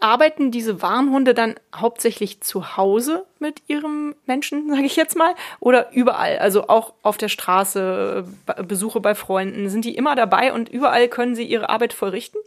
Arbeiten 0.00 0.50
diese 0.50 0.80
Warnhunde 0.82 1.34
dann 1.34 1.54
hauptsächlich 1.74 2.40
zu 2.40 2.76
Hause 2.76 3.26
mit 3.38 3.62
ihrem 3.66 4.14
Menschen, 4.26 4.68
sage 4.70 4.84
ich 4.84 4.96
jetzt 4.96 5.16
mal, 5.16 5.34
oder 5.60 5.92
überall? 5.92 6.38
Also 6.38 6.68
auch 6.68 6.94
auf 7.02 7.16
der 7.16 7.28
Straße, 7.28 8.24
Besuche 8.66 9.00
bei 9.00 9.14
Freunden, 9.14 9.68
sind 9.68 9.84
die 9.84 9.96
immer 9.96 10.14
dabei 10.14 10.52
und 10.52 10.68
überall 10.68 11.08
können 11.08 11.34
sie 11.34 11.44
ihre 11.44 11.68
Arbeit 11.68 11.92
vollrichten? 11.92 12.40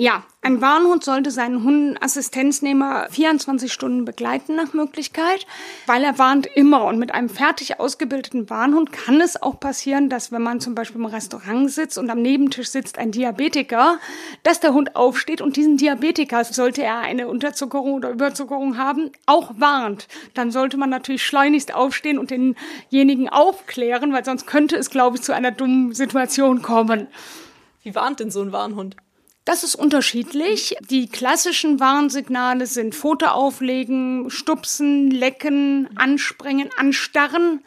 Ja, 0.00 0.22
ein 0.42 0.60
Warnhund 0.60 1.02
sollte 1.02 1.32
seinen 1.32 1.64
Hundenassistenznehmer 1.64 3.08
24 3.10 3.72
Stunden 3.72 4.04
begleiten 4.04 4.54
nach 4.54 4.72
Möglichkeit, 4.72 5.44
weil 5.86 6.04
er 6.04 6.20
warnt 6.20 6.46
immer. 6.46 6.84
Und 6.84 7.00
mit 7.00 7.12
einem 7.12 7.28
fertig 7.28 7.80
ausgebildeten 7.80 8.48
Warnhund 8.48 8.92
kann 8.92 9.20
es 9.20 9.42
auch 9.42 9.58
passieren, 9.58 10.08
dass 10.08 10.30
wenn 10.30 10.40
man 10.40 10.60
zum 10.60 10.76
Beispiel 10.76 11.00
im 11.00 11.06
Restaurant 11.06 11.72
sitzt 11.72 11.98
und 11.98 12.10
am 12.10 12.22
Nebentisch 12.22 12.68
sitzt 12.68 12.96
ein 12.96 13.10
Diabetiker, 13.10 13.98
dass 14.44 14.60
der 14.60 14.72
Hund 14.72 14.94
aufsteht 14.94 15.40
und 15.40 15.56
diesen 15.56 15.78
Diabetiker, 15.78 16.44
sollte 16.44 16.84
er 16.84 17.00
eine 17.00 17.26
Unterzuckerung 17.26 17.94
oder 17.94 18.10
Überzuckerung 18.10 18.78
haben, 18.78 19.10
auch 19.26 19.54
warnt. 19.56 20.06
Dann 20.34 20.52
sollte 20.52 20.76
man 20.76 20.90
natürlich 20.90 21.26
schleunigst 21.26 21.74
aufstehen 21.74 22.20
und 22.20 22.30
denjenigen 22.30 23.28
aufklären, 23.28 24.12
weil 24.12 24.24
sonst 24.24 24.46
könnte 24.46 24.76
es, 24.76 24.90
glaube 24.90 25.16
ich, 25.16 25.22
zu 25.22 25.34
einer 25.34 25.50
dummen 25.50 25.92
Situation 25.92 26.62
kommen. 26.62 27.08
Wie 27.82 27.96
warnt 27.96 28.20
denn 28.20 28.30
so 28.30 28.42
ein 28.42 28.52
Warnhund? 28.52 28.94
Das 29.48 29.64
ist 29.64 29.76
unterschiedlich. 29.76 30.76
Die 30.90 31.08
klassischen 31.08 31.80
Warnsignale 31.80 32.66
sind 32.66 32.94
Foto 32.94 33.28
auflegen, 33.28 34.28
stupsen, 34.28 35.10
lecken, 35.10 35.88
anspringen, 35.96 36.68
anstarren. 36.76 37.64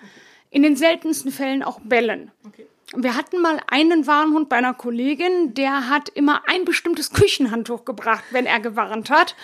In 0.51 0.61
den 0.61 0.75
seltensten 0.75 1.31
Fällen 1.31 1.63
auch 1.63 1.79
bellen. 1.79 2.29
Okay. 2.45 2.67
Wir 2.95 3.15
hatten 3.15 3.41
mal 3.41 3.59
einen 3.67 4.05
Warnhund 4.05 4.47
bei 4.47 4.57
einer 4.57 4.75
Kollegin, 4.75 5.55
der 5.55 5.89
hat 5.89 6.09
immer 6.09 6.43
ein 6.45 6.65
bestimmtes 6.65 7.13
Küchenhandtuch 7.13 7.83
gebracht, 7.83 8.25
wenn 8.29 8.45
er 8.45 8.59
gewarnt 8.59 9.09
hat. 9.09 9.35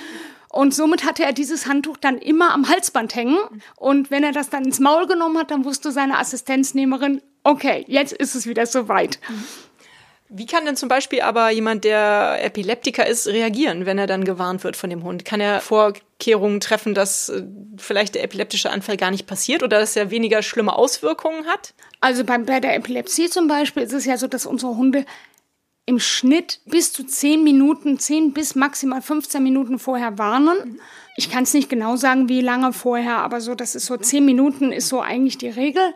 Und 0.50 0.75
somit 0.75 1.06
hatte 1.06 1.24
er 1.24 1.34
dieses 1.34 1.65
Handtuch 1.65 1.98
dann 1.98 2.20
immer 2.20 2.53
am 2.53 2.70
Halsband 2.70 3.15
hängen. 3.15 3.39
Und 3.77 4.12
wenn 4.12 4.24
er 4.24 4.32
das 4.32 4.51
dann 4.51 4.63
ins 4.63 4.79
Maul 4.79 5.08
genommen 5.08 5.39
hat, 5.39 5.50
dann 5.50 5.65
wusste 5.65 5.91
seine 5.91 6.20
Assistenznehmerin, 6.20 7.20
okay, 7.44 7.84
jetzt 7.88 8.13
ist 8.13 8.36
es 8.36 8.46
wieder 8.46 8.67
soweit. 8.67 9.20
Mhm. 9.27 9.44
Wie 10.30 10.46
kann 10.46 10.66
denn 10.66 10.76
zum 10.76 10.90
Beispiel 10.90 11.22
aber 11.22 11.52
jemand, 11.52 11.86
der 11.86 12.44
Epileptiker 12.44 13.06
ist, 13.06 13.28
reagieren, 13.28 13.86
wenn 13.86 13.98
er 13.98 14.08
dann 14.08 14.26
gewarnt 14.26 14.64
wird 14.64 14.76
von 14.76 14.90
dem 14.90 15.04
Hund? 15.04 15.24
Kann 15.24 15.40
er 15.40 15.62
Vorkehrungen 15.62 16.60
treffen, 16.60 16.94
dass 16.94 17.30
äh, 17.30 17.44
vielleicht 17.78 18.16
der 18.16 18.24
epileptische 18.24 18.70
Anfall 18.70 18.98
gar 18.98 19.12
nicht 19.12 19.26
passiert 19.26 19.64
oder 19.64 19.80
dass 19.80 19.96
er 19.96 20.12
weniger 20.12 20.42
schlimme 20.42 20.74
Auswirkungen 20.74 21.46
hat? 21.46 21.74
Also 22.02 22.26
bei, 22.26 22.38
bei 22.40 22.60
der 22.60 22.76
Epilepsie 22.76 23.30
zum 23.30 23.48
Beispiel 23.48 23.84
ist 23.84 23.94
es 23.94 24.06
ja 24.06 24.18
so, 24.18 24.28
dass 24.28 24.46
unsere 24.46 24.76
Hunde 24.76 25.06
im 25.86 26.00
Schnitt 26.00 26.60
bis 26.66 26.92
zu 26.92 27.06
10 27.06 27.46
Minuten, 27.46 27.98
10 27.98 28.34
bis 28.34 28.56
maximal 28.56 29.02
15 29.02 29.42
Minuten 29.42 29.80
vorher 29.80 30.18
warnen. 30.18 30.82
Ich 31.16 31.32
kann 31.32 31.44
es 31.44 31.54
nicht 31.54 31.70
genau 31.70 31.96
sagen, 31.96 32.28
wie 32.28 32.42
lange 32.42 32.74
vorher, 32.74 33.20
aber 33.20 33.40
so, 33.40 33.56
das 33.56 33.74
ist 33.74 33.86
so 33.86 33.96
10 33.96 34.26
Minuten 34.26 34.74
ist 34.74 34.90
so 34.90 35.00
eigentlich 35.00 35.38
die 35.38 35.50
Regel. 35.50 35.94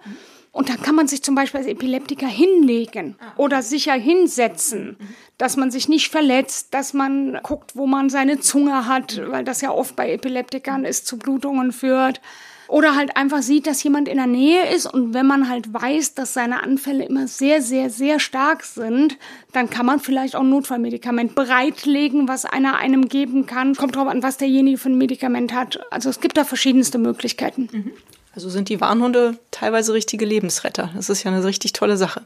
Und 0.51 0.67
dann 0.67 0.81
kann 0.81 0.95
man 0.95 1.07
sich 1.07 1.23
zum 1.23 1.33
Beispiel 1.33 1.61
als 1.61 1.69
Epileptiker 1.69 2.27
hinlegen 2.27 3.15
ah, 3.19 3.31
oder 3.37 3.61
sicher 3.61 3.93
hinsetzen, 3.93 4.97
dass 5.37 5.55
man 5.55 5.71
sich 5.71 5.87
nicht 5.87 6.09
verletzt, 6.09 6.73
dass 6.73 6.93
man 6.93 7.39
guckt, 7.41 7.75
wo 7.77 7.87
man 7.87 8.09
seine 8.09 8.39
Zunge 8.41 8.85
hat, 8.85 9.21
weil 9.27 9.45
das 9.45 9.61
ja 9.61 9.71
oft 9.71 9.95
bei 9.95 10.11
Epileptikern 10.11 10.83
ist, 10.83 11.07
zu 11.07 11.17
Blutungen 11.17 11.71
führt. 11.71 12.19
Oder 12.67 12.95
halt 12.95 13.17
einfach 13.17 13.41
sieht, 13.41 13.67
dass 13.67 13.83
jemand 13.83 14.07
in 14.07 14.15
der 14.15 14.27
Nähe 14.27 14.73
ist 14.73 14.85
und 14.85 15.13
wenn 15.13 15.25
man 15.25 15.49
halt 15.49 15.73
weiß, 15.73 16.15
dass 16.15 16.33
seine 16.33 16.63
Anfälle 16.63 17.03
immer 17.03 17.27
sehr, 17.27 17.61
sehr, 17.61 17.89
sehr 17.89 18.19
stark 18.19 18.63
sind, 18.63 19.17
dann 19.51 19.69
kann 19.69 19.85
man 19.85 19.99
vielleicht 19.99 20.37
auch 20.37 20.41
ein 20.41 20.49
Notfallmedikament 20.49 21.35
bereitlegen, 21.35 22.29
was 22.29 22.45
einer 22.45 22.77
einem 22.77 23.09
geben 23.09 23.45
kann. 23.45 23.75
Kommt 23.75 23.97
drauf 23.97 24.07
an, 24.07 24.23
was 24.23 24.37
derjenige 24.37 24.77
für 24.77 24.89
ein 24.89 24.97
Medikament 24.97 25.53
hat. 25.53 25.81
Also 25.91 26.09
es 26.09 26.21
gibt 26.21 26.37
da 26.37 26.45
verschiedenste 26.45 26.97
Möglichkeiten. 26.97 27.67
Mhm. 27.71 27.91
Also 28.33 28.49
sind 28.49 28.69
die 28.69 28.79
Warnhunde 28.79 29.37
teilweise 29.51 29.93
richtige 29.93 30.25
Lebensretter. 30.25 30.89
Das 30.95 31.09
ist 31.09 31.23
ja 31.23 31.31
eine 31.31 31.43
richtig 31.43 31.73
tolle 31.73 31.97
Sache. 31.97 32.23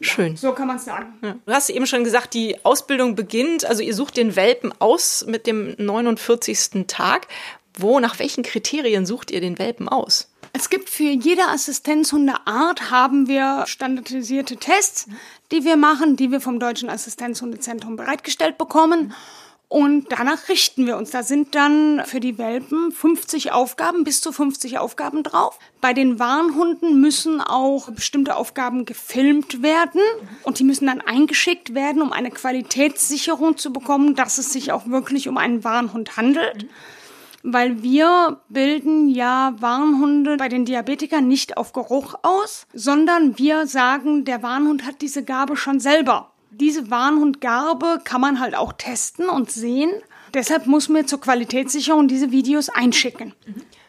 Schön. 0.00 0.34
Ja, 0.34 0.38
so 0.38 0.52
kann 0.52 0.66
man 0.66 0.76
es 0.76 0.86
sagen. 0.86 1.12
Ja. 1.22 1.36
Du 1.44 1.52
hast 1.52 1.68
eben 1.68 1.86
schon 1.86 2.04
gesagt, 2.04 2.32
die 2.32 2.64
Ausbildung 2.64 3.14
beginnt. 3.14 3.66
Also 3.66 3.82
ihr 3.82 3.94
sucht 3.94 4.16
den 4.16 4.34
Welpen 4.34 4.72
aus 4.78 5.26
mit 5.26 5.46
dem 5.46 5.74
49. 5.76 6.86
Tag. 6.86 7.28
Wo, 7.74 8.00
nach 8.00 8.18
welchen 8.18 8.42
Kriterien 8.42 9.06
sucht 9.06 9.30
ihr 9.30 9.40
den 9.40 9.58
Welpen 9.58 9.88
aus? 9.88 10.28
Es 10.54 10.68
gibt 10.68 10.90
für 10.90 11.04
jede 11.04 11.46
Assistenzhundeart 11.48 12.90
haben 12.90 13.26
wir 13.26 13.64
standardisierte 13.66 14.56
Tests, 14.56 15.06
die 15.50 15.64
wir 15.64 15.76
machen, 15.76 16.16
die 16.16 16.30
wir 16.30 16.42
vom 16.42 16.60
Deutschen 16.60 16.90
Assistenzhundezentrum 16.90 17.96
bereitgestellt 17.96 18.58
bekommen. 18.58 19.14
Und 19.72 20.08
danach 20.10 20.50
richten 20.50 20.86
wir 20.86 20.98
uns. 20.98 21.12
Da 21.12 21.22
sind 21.22 21.54
dann 21.54 22.02
für 22.04 22.20
die 22.20 22.36
Welpen 22.36 22.92
50 22.92 23.52
Aufgaben, 23.52 24.04
bis 24.04 24.20
zu 24.20 24.30
50 24.30 24.76
Aufgaben 24.78 25.22
drauf. 25.22 25.58
Bei 25.80 25.94
den 25.94 26.18
Warnhunden 26.18 27.00
müssen 27.00 27.40
auch 27.40 27.90
bestimmte 27.90 28.36
Aufgaben 28.36 28.84
gefilmt 28.84 29.62
werden 29.62 30.02
und 30.42 30.58
die 30.58 30.64
müssen 30.64 30.88
dann 30.88 31.00
eingeschickt 31.00 31.74
werden, 31.74 32.02
um 32.02 32.12
eine 32.12 32.30
Qualitätssicherung 32.30 33.56
zu 33.56 33.72
bekommen, 33.72 34.14
dass 34.14 34.36
es 34.36 34.52
sich 34.52 34.72
auch 34.72 34.88
wirklich 34.88 35.26
um 35.26 35.38
einen 35.38 35.64
Warnhund 35.64 36.18
handelt. 36.18 36.66
Weil 37.42 37.82
wir 37.82 38.42
bilden 38.50 39.08
ja 39.08 39.54
Warnhunde 39.58 40.36
bei 40.36 40.50
den 40.50 40.66
Diabetikern 40.66 41.26
nicht 41.26 41.56
auf 41.56 41.72
Geruch 41.72 42.16
aus, 42.20 42.66
sondern 42.74 43.38
wir 43.38 43.66
sagen, 43.66 44.26
der 44.26 44.42
Warnhund 44.42 44.84
hat 44.84 45.00
diese 45.00 45.24
Gabe 45.24 45.56
schon 45.56 45.80
selber 45.80 46.31
diese 46.52 46.90
Warnhundgarbe 46.90 48.00
kann 48.04 48.20
man 48.20 48.40
halt 48.40 48.54
auch 48.54 48.72
testen 48.72 49.28
und 49.28 49.50
sehen. 49.50 49.90
Deshalb 50.34 50.66
muss 50.66 50.88
man 50.88 51.06
zur 51.06 51.20
Qualitätssicherung 51.20 52.08
diese 52.08 52.30
Videos 52.30 52.68
einschicken. 52.68 53.34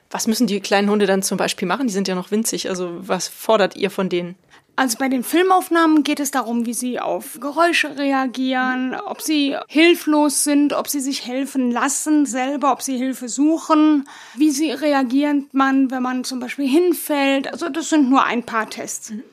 Was 0.09 0.27
müssen 0.27 0.47
die 0.47 0.59
kleinen 0.59 0.89
Hunde 0.89 1.05
dann 1.05 1.23
zum 1.23 1.37
Beispiel 1.37 1.67
machen? 1.67 1.87
Die 1.87 1.93
sind 1.93 2.07
ja 2.07 2.15
noch 2.15 2.31
winzig. 2.31 2.69
Also 2.69 2.91
was 2.99 3.27
fordert 3.27 3.75
ihr 3.75 3.89
von 3.89 4.09
denen? 4.09 4.35
Also 4.75 4.97
bei 4.97 5.07
den 5.07 5.23
Filmaufnahmen 5.23 6.03
geht 6.03 6.19
es 6.19 6.31
darum, 6.31 6.65
wie 6.65 6.73
sie 6.73 6.99
auf 6.99 7.39
Geräusche 7.39 7.95
reagieren, 7.95 8.95
ob 8.95 9.21
sie 9.21 9.55
hilflos 9.67 10.43
sind, 10.43 10.73
ob 10.73 10.87
sie 10.87 10.99
sich 10.99 11.27
helfen 11.27 11.69
lassen 11.69 12.25
selber, 12.25 12.71
ob 12.71 12.81
sie 12.81 12.97
Hilfe 12.97 13.29
suchen, 13.29 14.07
wie 14.35 14.49
sie 14.49 14.71
reagieren 14.71 15.47
man, 15.51 15.91
wenn 15.91 16.01
man 16.01 16.23
zum 16.23 16.39
Beispiel 16.39 16.67
hinfällt. 16.67 17.51
Also 17.51 17.69
das 17.69 17.89
sind 17.89 18.09
nur 18.09 18.23
ein 18.23 18.43
paar 18.43 18.67
Tests. 18.67 19.11
Mhm. 19.11 19.23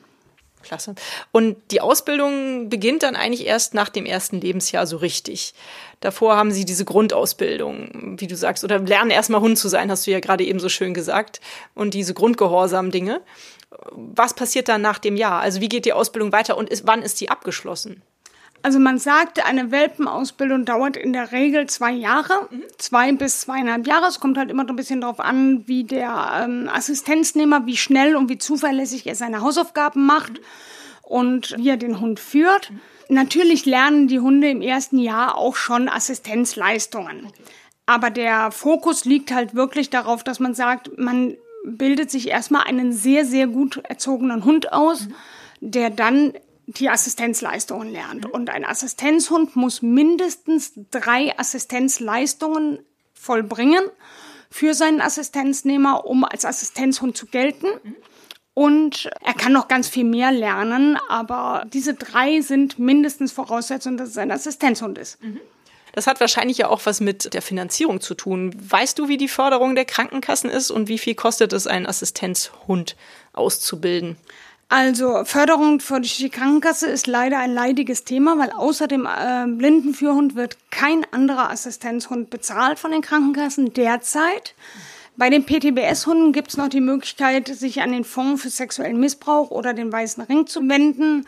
Klasse. 0.61 0.95
Und 1.31 1.57
die 1.71 1.81
Ausbildung 1.81 2.69
beginnt 2.69 3.03
dann 3.03 3.15
eigentlich 3.15 3.45
erst 3.45 3.73
nach 3.73 3.89
dem 3.89 4.05
ersten 4.05 4.39
Lebensjahr 4.39 4.87
so 4.87 4.97
richtig. 4.97 5.53
Davor 5.99 6.35
haben 6.35 6.51
sie 6.51 6.65
diese 6.65 6.85
Grundausbildung, 6.85 8.17
wie 8.19 8.27
du 8.27 8.35
sagst, 8.35 8.63
oder 8.63 8.79
lernen 8.79 9.11
erstmal 9.11 9.41
Hund 9.41 9.57
zu 9.57 9.69
sein, 9.69 9.91
hast 9.91 10.07
du 10.07 10.11
ja 10.11 10.19
gerade 10.19 10.43
eben 10.43 10.59
so 10.59 10.69
schön 10.69 10.93
gesagt. 10.93 11.41
Und 11.75 11.93
diese 11.93 12.13
Grundgehorsam-Dinge. 12.13 13.21
Was 13.91 14.33
passiert 14.33 14.67
dann 14.67 14.81
nach 14.81 14.99
dem 14.99 15.15
Jahr? 15.15 15.41
Also 15.41 15.61
wie 15.61 15.69
geht 15.69 15.85
die 15.85 15.93
Ausbildung 15.93 16.31
weiter 16.31 16.57
und 16.57 16.69
ist, 16.69 16.85
wann 16.85 17.01
ist 17.01 17.21
die 17.21 17.29
abgeschlossen? 17.29 18.01
Also 18.63 18.79
man 18.79 18.99
sagt, 18.99 19.43
eine 19.45 19.71
Welpenausbildung 19.71 20.65
dauert 20.65 20.95
in 20.95 21.13
der 21.13 21.31
Regel 21.31 21.67
zwei 21.67 21.91
Jahre, 21.91 22.47
mhm. 22.49 22.63
zwei 22.77 23.11
bis 23.11 23.41
zweieinhalb 23.41 23.87
Jahre. 23.87 24.07
Es 24.07 24.19
kommt 24.19 24.37
halt 24.37 24.51
immer 24.51 24.67
ein 24.67 24.75
bisschen 24.75 25.01
darauf 25.01 25.19
an, 25.19 25.67
wie 25.67 25.83
der 25.83 26.43
ähm, 26.43 26.69
Assistenznehmer, 26.71 27.65
wie 27.65 27.77
schnell 27.77 28.15
und 28.15 28.29
wie 28.29 28.37
zuverlässig 28.37 29.07
er 29.07 29.15
seine 29.15 29.41
Hausaufgaben 29.41 30.05
macht 30.05 30.33
mhm. 30.33 30.39
und 31.01 31.55
wie 31.57 31.69
er 31.69 31.77
den 31.77 31.99
Hund 31.99 32.19
führt. 32.19 32.69
Mhm. 32.69 32.79
Natürlich 33.09 33.65
lernen 33.65 34.07
die 34.07 34.19
Hunde 34.19 34.49
im 34.49 34.61
ersten 34.61 34.97
Jahr 34.97 35.37
auch 35.37 35.55
schon 35.55 35.89
Assistenzleistungen. 35.89 37.27
Aber 37.85 38.09
der 38.09 38.51
Fokus 38.51 39.05
liegt 39.05 39.33
halt 39.33 39.55
wirklich 39.55 39.89
darauf, 39.89 40.23
dass 40.23 40.39
man 40.39 40.53
sagt, 40.53 40.97
man 40.97 41.35
bildet 41.65 42.09
sich 42.09 42.29
erstmal 42.29 42.63
einen 42.63 42.93
sehr, 42.93 43.25
sehr 43.25 43.47
gut 43.47 43.81
erzogenen 43.83 44.45
Hund 44.45 44.71
aus, 44.71 45.07
mhm. 45.07 45.13
der 45.59 45.89
dann 45.89 46.33
die 46.77 46.89
Assistenzleistungen 46.89 47.91
lernt. 47.91 48.25
Mhm. 48.25 48.31
Und 48.31 48.49
ein 48.49 48.65
Assistenzhund 48.65 49.55
muss 49.55 49.81
mindestens 49.81 50.73
drei 50.91 51.37
Assistenzleistungen 51.37 52.79
vollbringen 53.13 53.83
für 54.49 54.73
seinen 54.73 55.01
Assistenznehmer, 55.01 56.05
um 56.05 56.23
als 56.23 56.45
Assistenzhund 56.45 57.15
zu 57.15 57.25
gelten. 57.25 57.67
Mhm. 57.83 57.95
Und 58.53 59.09
er 59.21 59.33
kann 59.33 59.53
noch 59.53 59.69
ganz 59.69 59.87
viel 59.87 60.03
mehr 60.03 60.31
lernen, 60.31 60.97
aber 61.07 61.65
diese 61.71 61.93
drei 61.93 62.41
sind 62.41 62.77
mindestens 62.79 63.31
Voraussetzung, 63.31 63.95
dass 63.95 64.09
es 64.09 64.17
ein 64.17 64.31
Assistenzhund 64.31 64.97
ist. 64.97 65.23
Mhm. 65.23 65.39
Das 65.93 66.07
hat 66.07 66.19
wahrscheinlich 66.19 66.57
ja 66.57 66.69
auch 66.69 66.85
was 66.85 67.01
mit 67.01 67.33
der 67.33 67.41
Finanzierung 67.41 67.99
zu 67.99 68.13
tun. 68.15 68.53
Weißt 68.57 68.97
du, 68.97 69.07
wie 69.07 69.17
die 69.17 69.27
Förderung 69.27 69.75
der 69.75 69.85
Krankenkassen 69.85 70.49
ist 70.49 70.71
und 70.71 70.87
wie 70.87 70.97
viel 70.97 71.15
kostet 71.15 71.53
es, 71.53 71.67
einen 71.67 71.85
Assistenzhund 71.85 72.95
auszubilden? 73.33 74.17
Also 74.71 75.25
Förderung 75.25 75.81
für 75.81 75.99
die 75.99 76.29
Krankenkasse 76.29 76.87
ist 76.87 77.05
leider 77.05 77.39
ein 77.39 77.53
leidiges 77.53 78.05
Thema, 78.05 78.39
weil 78.39 78.51
außer 78.51 78.87
dem 78.87 79.05
äh, 79.05 79.45
Blindenführhund 79.45 80.35
wird 80.35 80.55
kein 80.69 81.05
anderer 81.11 81.49
Assistenzhund 81.49 82.29
bezahlt 82.29 82.79
von 82.79 82.91
den 82.91 83.01
Krankenkassen 83.01 83.73
derzeit. 83.73 84.55
Bei 85.17 85.29
den 85.29 85.45
PTBS-Hunden 85.45 86.31
gibt 86.31 86.51
es 86.51 86.57
noch 86.57 86.69
die 86.69 86.79
Möglichkeit, 86.79 87.49
sich 87.49 87.81
an 87.81 87.91
den 87.91 88.05
Fonds 88.05 88.43
für 88.43 88.49
sexuellen 88.49 88.97
Missbrauch 88.97 89.51
oder 89.51 89.73
den 89.73 89.91
Weißen 89.91 90.23
Ring 90.23 90.47
zu 90.47 90.61
wenden. 90.61 91.27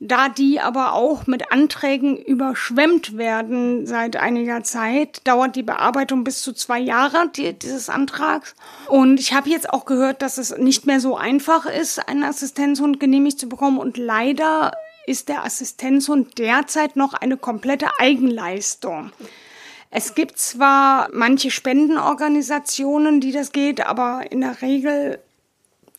Da 0.00 0.28
die 0.28 0.60
aber 0.60 0.92
auch 0.92 1.26
mit 1.26 1.52
Anträgen 1.52 2.16
überschwemmt 2.16 3.16
werden 3.16 3.86
seit 3.86 4.16
einiger 4.16 4.62
Zeit, 4.62 5.20
dauert 5.24 5.56
die 5.56 5.62
Bearbeitung 5.62 6.24
bis 6.24 6.42
zu 6.42 6.52
zwei 6.52 6.80
Jahre 6.80 7.30
die, 7.34 7.52
dieses 7.52 7.88
Antrags. 7.88 8.54
Und 8.88 9.20
ich 9.20 9.32
habe 9.32 9.50
jetzt 9.50 9.70
auch 9.70 9.84
gehört, 9.84 10.22
dass 10.22 10.38
es 10.38 10.56
nicht 10.56 10.86
mehr 10.86 11.00
so 11.00 11.16
einfach 11.16 11.66
ist, 11.66 12.08
einen 12.08 12.24
Assistenzhund 12.24 13.00
genehmigt 13.00 13.38
zu 13.38 13.48
bekommen. 13.48 13.78
Und 13.78 13.96
leider 13.96 14.72
ist 15.06 15.28
der 15.28 15.44
Assistenzhund 15.44 16.38
derzeit 16.38 16.96
noch 16.96 17.14
eine 17.14 17.36
komplette 17.36 17.88
Eigenleistung. 17.98 19.12
Es 19.90 20.16
gibt 20.16 20.38
zwar 20.38 21.08
manche 21.12 21.52
Spendenorganisationen, 21.52 23.20
die 23.20 23.30
das 23.30 23.52
geht, 23.52 23.86
aber 23.86 24.24
in 24.30 24.40
der 24.40 24.60
Regel 24.60 25.20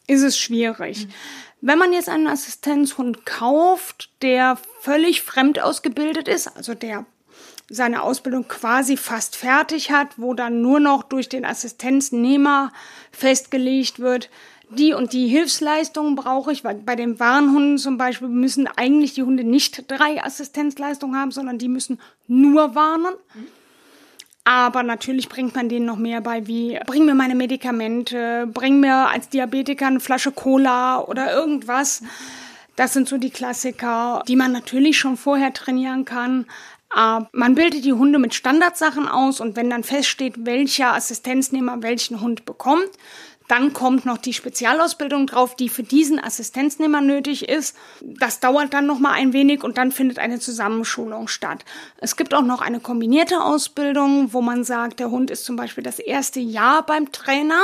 ist 0.05 0.21
es 0.21 0.37
schwierig. 0.37 1.07
Mhm. 1.07 1.11
Wenn 1.67 1.79
man 1.79 1.93
jetzt 1.93 2.09
einen 2.09 2.27
Assistenzhund 2.27 3.25
kauft, 3.25 4.11
der 4.21 4.55
völlig 4.81 5.23
fremd 5.23 5.59
ausgebildet 5.59 6.27
ist, 6.27 6.55
also 6.55 6.75
der 6.75 7.07
seine 7.67 8.03
Ausbildung 8.03 8.47
quasi 8.47 8.97
fast 8.97 9.35
fertig 9.35 9.89
hat, 9.89 10.09
wo 10.17 10.35
dann 10.35 10.61
nur 10.61 10.79
noch 10.79 11.01
durch 11.01 11.27
den 11.27 11.43
Assistenznehmer 11.43 12.71
festgelegt 13.11 13.97
wird, 13.97 14.29
die 14.69 14.93
und 14.93 15.11
die 15.11 15.27
Hilfsleistungen 15.27 16.13
brauche 16.13 16.51
ich, 16.51 16.63
weil 16.63 16.75
bei 16.75 16.95
den 16.95 17.19
Warnhunden 17.19 17.79
zum 17.79 17.97
Beispiel 17.97 18.27
müssen 18.27 18.67
eigentlich 18.67 19.15
die 19.15 19.23
Hunde 19.23 19.43
nicht 19.43 19.89
drei 19.89 20.23
Assistenzleistungen 20.23 21.19
haben, 21.19 21.31
sondern 21.31 21.57
die 21.57 21.67
müssen 21.67 21.99
nur 22.27 22.75
warnen. 22.75 23.15
Mhm. 23.33 23.47
Aber 24.45 24.83
natürlich 24.83 25.27
bringt 25.27 25.55
man 25.55 25.69
denen 25.69 25.87
noch 25.87 25.97
mehr 25.97 26.21
bei, 26.21 26.45
wie 26.45 26.79
bring 26.85 27.05
mir 27.05 27.15
meine 27.15 27.33
Medikamente, 27.33 28.47
bring 28.53 28.79
mir 28.79 29.09
als 29.09 29.27
Diabetiker 29.29 29.87
eine 29.87 29.99
Flasche 29.99 30.31
Cola 30.31 31.01
oder 31.01 31.33
irgendwas. 31.33 32.03
Das 32.75 32.93
sind 32.93 33.09
so 33.09 33.17
die 33.17 33.31
Klassiker, 33.31 34.23
die 34.27 34.35
man 34.35 34.51
natürlich 34.51 34.99
schon 34.99 35.17
vorher 35.17 35.51
trainieren 35.51 36.05
kann. 36.05 36.45
Aber 36.89 37.27
man 37.33 37.55
bildet 37.55 37.85
die 37.85 37.93
Hunde 37.93 38.19
mit 38.19 38.35
Standardsachen 38.35 39.07
aus 39.07 39.39
und 39.41 39.55
wenn 39.55 39.71
dann 39.71 39.83
feststeht, 39.83 40.45
welcher 40.45 40.93
Assistenznehmer 40.93 41.81
welchen 41.81 42.21
Hund 42.21 42.45
bekommt, 42.45 42.89
dann 43.47 43.73
kommt 43.73 44.05
noch 44.05 44.17
die 44.17 44.33
Spezialausbildung 44.33 45.27
drauf, 45.27 45.55
die 45.55 45.69
für 45.69 45.83
diesen 45.83 46.23
Assistenznehmer 46.23 47.01
nötig 47.01 47.47
ist. 47.47 47.75
Das 48.01 48.39
dauert 48.39 48.73
dann 48.73 48.87
noch 48.87 48.99
mal 48.99 49.11
ein 49.11 49.33
wenig 49.33 49.63
und 49.63 49.77
dann 49.77 49.91
findet 49.91 50.19
eine 50.19 50.39
Zusammenschulung 50.39 51.27
statt. 51.27 51.63
Es 51.97 52.15
gibt 52.15 52.33
auch 52.33 52.41
noch 52.41 52.61
eine 52.61 52.79
kombinierte 52.79 53.41
Ausbildung, 53.43 54.33
wo 54.33 54.41
man 54.41 54.63
sagt, 54.63 54.99
der 54.99 55.11
Hund 55.11 55.29
ist 55.29 55.45
zum 55.45 55.55
Beispiel 55.55 55.83
das 55.83 55.99
erste 55.99 56.39
Jahr 56.39 56.85
beim 56.85 57.11
Trainer. 57.11 57.61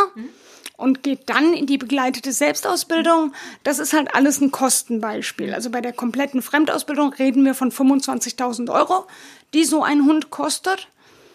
Und 0.78 1.04
geht 1.04 1.30
dann 1.30 1.54
in 1.54 1.68
die 1.68 1.78
begleitete 1.78 2.32
Selbstausbildung. 2.32 3.34
Das 3.64 3.78
ist 3.78 3.94
halt 3.94 4.16
alles 4.16 4.42
ein 4.42 4.50
Kostenbeispiel. 4.50 5.54
Also 5.54 5.70
bei 5.70 5.80
der 5.80 5.94
kompletten 5.94 6.42
Fremdausbildung 6.42 7.14
reden 7.14 7.46
wir 7.46 7.54
von 7.54 7.72
25.000 7.72 8.74
Euro, 8.74 9.06
die 9.54 9.64
so 9.64 9.84
ein 9.84 10.06
Hund 10.06 10.32
kostet. 10.32 10.88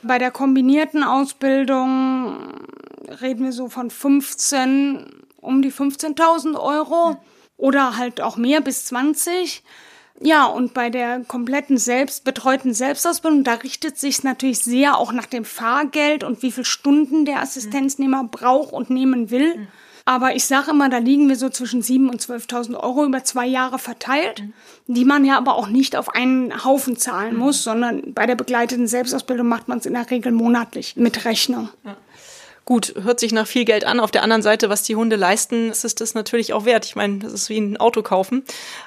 Bei 0.07 0.19
der 0.19 0.31
kombinierten 0.31 1.03
Ausbildung 1.03 2.37
reden 3.21 3.45
wir 3.45 3.53
so 3.53 3.69
von 3.69 3.91
15, 3.91 5.25
um 5.41 5.63
die 5.63 5.73
15.000 5.73 6.59
Euro 6.59 7.17
oder 7.57 7.97
halt 7.97 8.21
auch 8.21 8.37
mehr 8.37 8.61
bis 8.61 8.85
20. 8.87 9.63
Ja, 10.21 10.47
und 10.47 10.73
bei 10.73 10.89
der 10.89 11.25
kompletten 11.25 11.77
selbst 11.77 12.25
betreuten 12.25 12.73
Selbstausbildung, 12.73 13.45
da 13.45 13.55
richtet 13.55 13.99
sich 13.99 14.23
natürlich 14.23 14.61
sehr 14.61 14.97
auch 14.97 15.13
nach 15.13 15.27
dem 15.27 15.45
Fahrgeld 15.45 16.25
und 16.25 16.43
wie 16.43 16.53
viele 16.53 16.65
Stunden 16.65 17.25
der 17.27 17.41
Assistenznehmer 17.41 18.25
braucht 18.25 18.73
und 18.73 18.89
nehmen 18.89 19.31
will. 19.31 19.57
Mhm. 19.57 19.69
Aber 20.09 20.37
ich 20.37 20.45
sage 20.45 20.71
immer, 20.71 20.89
da 20.89 20.99
liegen 20.99 21.29
wir 21.29 21.35
so 21.35 21.49
zwischen 21.49 21.83
7.000 21.83 22.09
und 22.09 22.23
12.000 22.23 22.77
Euro 22.77 23.05
über 23.05 23.25
zwei 23.25 23.45
Jahre 23.45 23.81
verteilt, 23.81 24.41
mhm. 24.41 24.95
die 24.95 25.05
man 25.05 25.25
ja 25.25 25.37
aber 25.37 25.57
auch 25.57 25.67
nicht 25.67 25.97
auf 25.97 26.15
einen 26.15 26.65
Haufen 26.65 26.97
zahlen 26.97 27.35
mhm. 27.35 27.41
muss, 27.41 27.65
sondern 27.65 28.15
bei 28.15 28.25
der 28.25 28.37
begleiteten 28.37 28.87
Selbstausbildung 28.87 29.49
macht 29.49 29.67
man 29.67 29.79
es 29.79 29.87
in 29.87 29.95
der 29.95 30.09
Regel 30.09 30.31
monatlich 30.31 30.95
mit 30.95 31.25
Rechnung. 31.25 31.71
Ja. 31.85 31.97
Gut, 32.67 32.95
hört 33.01 33.21
sich 33.21 33.33
nach 33.33 33.47
viel 33.47 33.65
Geld 33.65 33.85
an. 33.85 34.01
Auf 34.01 34.11
der 34.11 34.25
anderen 34.25 34.43
Seite, 34.43 34.69
was 34.69 34.83
die 34.83 34.97
Hunde 34.97 35.15
leisten, 35.15 35.71
ist 35.71 35.85
es 35.85 35.95
das 35.95 36.15
natürlich 36.15 36.53
auch 36.53 36.65
wert. 36.65 36.85
Ich 36.85 36.97
meine, 36.97 37.21
das 37.21 37.33
ist 37.33 37.49
wie 37.49 37.59
ein 37.59 37.77
Auto 37.77 38.03
kaufen, 38.03 38.43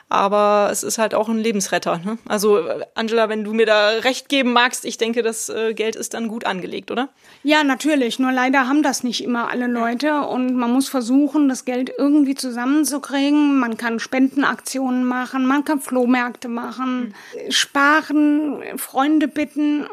aber 0.10 0.68
es 0.70 0.84
ist 0.84 0.98
halt 0.98 1.16
auch 1.16 1.30
ein 1.30 1.38
Lebensretter. 1.38 2.02
Ne? 2.04 2.18
Also 2.28 2.60
Angela, 2.94 3.30
wenn 3.30 3.46
du 3.46 3.54
mir 3.54 3.66
da 3.66 3.88
recht 3.88 4.28
geben 4.28 4.52
magst, 4.52 4.84
ich 4.84 4.98
denke, 4.98 5.24
das 5.24 5.48
äh, 5.48 5.74
Geld 5.74 5.96
ist 5.96 6.14
dann 6.14 6.28
gut 6.28 6.46
angelegt, 6.46 6.92
oder? 6.92 7.08
Ja, 7.44 7.64
natürlich. 7.64 8.20
Nur 8.20 8.34
leider 8.34 8.68
haben 8.68 8.84
das 8.84 9.06
nicht 9.06 9.24
immer 9.24 9.50
alle 9.50 9.68
Leute 9.68 10.24
und 10.24 10.56
man 10.56 10.74
muss 10.74 10.90
versuchen, 10.90 11.48
das 11.48 11.64
Geld 11.64 11.90
irgendwie 11.98 12.36
zusammenzukriegen. 12.36 13.60
Man 13.60 13.78
kann 13.78 14.00
Spendenaktionen 14.00 15.06
machen, 15.06 15.46
man 15.46 15.64
kann 15.64 15.80
Flohmärkte 15.80 16.50
machen, 16.50 17.14
mhm. 17.34 17.52
sparen, 17.52 18.62
Freunde 18.76 19.30
bitten 19.30 19.88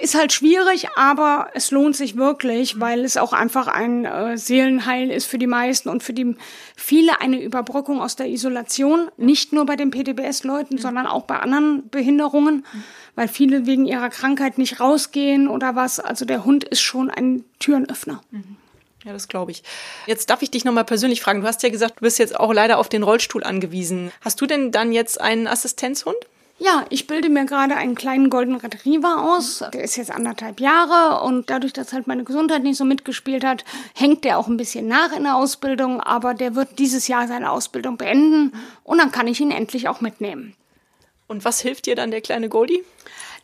ist 0.00 0.14
halt 0.14 0.32
schwierig, 0.32 0.88
aber 0.96 1.48
es 1.54 1.70
lohnt 1.70 1.96
sich 1.96 2.16
wirklich, 2.16 2.80
weil 2.80 3.04
es 3.04 3.16
auch 3.16 3.32
einfach 3.32 3.66
ein 3.66 4.04
äh, 4.04 4.36
Seelenheil 4.38 5.10
ist 5.10 5.26
für 5.26 5.38
die 5.38 5.46
meisten 5.46 5.88
und 5.88 6.02
für 6.02 6.12
die 6.12 6.36
viele 6.76 7.20
eine 7.20 7.42
Überbrückung 7.42 8.00
aus 8.00 8.16
der 8.16 8.28
Isolation, 8.28 9.10
nicht 9.16 9.52
nur 9.52 9.66
bei 9.66 9.76
den 9.76 9.90
PTBS-Leuten, 9.90 10.76
mhm. 10.76 10.80
sondern 10.80 11.06
auch 11.06 11.24
bei 11.24 11.38
anderen 11.38 11.88
Behinderungen, 11.90 12.64
mhm. 12.72 12.84
weil 13.14 13.28
viele 13.28 13.66
wegen 13.66 13.86
ihrer 13.86 14.10
Krankheit 14.10 14.58
nicht 14.58 14.80
rausgehen 14.80 15.48
oder 15.48 15.76
was. 15.76 16.00
Also 16.00 16.24
der 16.24 16.44
Hund 16.44 16.64
ist 16.64 16.80
schon 16.80 17.10
ein 17.10 17.44
Türenöffner. 17.58 18.22
Mhm. 18.30 18.56
Ja, 19.04 19.12
das 19.12 19.28
glaube 19.28 19.50
ich. 19.50 19.62
Jetzt 20.06 20.28
darf 20.28 20.42
ich 20.42 20.50
dich 20.50 20.64
nochmal 20.64 20.84
persönlich 20.84 21.22
fragen. 21.22 21.40
Du 21.40 21.46
hast 21.46 21.62
ja 21.62 21.70
gesagt, 21.70 22.00
du 22.00 22.00
bist 22.02 22.18
jetzt 22.18 22.38
auch 22.38 22.52
leider 22.52 22.78
auf 22.78 22.88
den 22.88 23.02
Rollstuhl 23.02 23.44
angewiesen. 23.44 24.12
Hast 24.20 24.40
du 24.40 24.46
denn 24.46 24.72
dann 24.72 24.92
jetzt 24.92 25.20
einen 25.20 25.46
Assistenzhund? 25.46 26.16
Ja, 26.62 26.84
ich 26.90 27.06
bilde 27.06 27.30
mir 27.30 27.46
gerade 27.46 27.74
einen 27.74 27.94
kleinen 27.94 28.28
Golden 28.28 28.54
Retriever 28.54 29.22
aus. 29.22 29.64
Der 29.72 29.82
ist 29.82 29.96
jetzt 29.96 30.10
anderthalb 30.10 30.60
Jahre 30.60 31.24
und 31.24 31.48
dadurch, 31.48 31.72
dass 31.72 31.94
halt 31.94 32.06
meine 32.06 32.22
Gesundheit 32.22 32.62
nicht 32.62 32.76
so 32.76 32.84
mitgespielt 32.84 33.44
hat, 33.44 33.64
hängt 33.94 34.24
der 34.24 34.36
auch 34.36 34.46
ein 34.46 34.58
bisschen 34.58 34.86
nach 34.86 35.16
in 35.16 35.22
der 35.22 35.36
Ausbildung, 35.36 36.02
aber 36.02 36.34
der 36.34 36.54
wird 36.54 36.78
dieses 36.78 37.08
Jahr 37.08 37.26
seine 37.26 37.50
Ausbildung 37.50 37.96
beenden 37.96 38.52
und 38.84 38.98
dann 38.98 39.10
kann 39.10 39.26
ich 39.26 39.40
ihn 39.40 39.52
endlich 39.52 39.88
auch 39.88 40.02
mitnehmen. 40.02 40.54
Und 41.28 41.46
was 41.46 41.60
hilft 41.60 41.86
dir 41.86 41.96
dann 41.96 42.10
der 42.10 42.20
kleine 42.20 42.50
Goldie? 42.50 42.84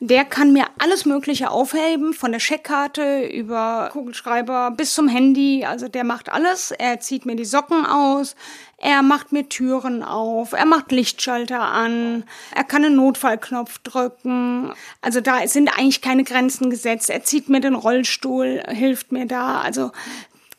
Der 0.00 0.26
kann 0.26 0.52
mir 0.52 0.66
alles 0.78 1.06
Mögliche 1.06 1.50
aufheben, 1.50 2.12
von 2.12 2.30
der 2.30 2.38
Scheckkarte 2.38 3.24
über 3.26 3.88
Kugelschreiber 3.92 4.70
bis 4.70 4.92
zum 4.92 5.08
Handy. 5.08 5.64
Also 5.64 5.88
der 5.88 6.04
macht 6.04 6.30
alles. 6.30 6.70
Er 6.70 7.00
zieht 7.00 7.24
mir 7.24 7.34
die 7.34 7.46
Socken 7.46 7.86
aus. 7.86 8.36
Er 8.76 9.02
macht 9.02 9.32
mir 9.32 9.48
Türen 9.48 10.02
auf. 10.02 10.52
Er 10.52 10.66
macht 10.66 10.92
Lichtschalter 10.92 11.60
an. 11.60 12.24
Er 12.54 12.64
kann 12.64 12.84
einen 12.84 12.96
Notfallknopf 12.96 13.78
drücken. 13.78 14.72
Also 15.00 15.22
da 15.22 15.46
sind 15.48 15.70
eigentlich 15.70 16.02
keine 16.02 16.24
Grenzen 16.24 16.68
gesetzt. 16.68 17.08
Er 17.08 17.24
zieht 17.24 17.48
mir 17.48 17.60
den 17.60 17.74
Rollstuhl, 17.74 18.62
hilft 18.68 19.12
mir 19.12 19.24
da. 19.24 19.62
Also 19.62 19.92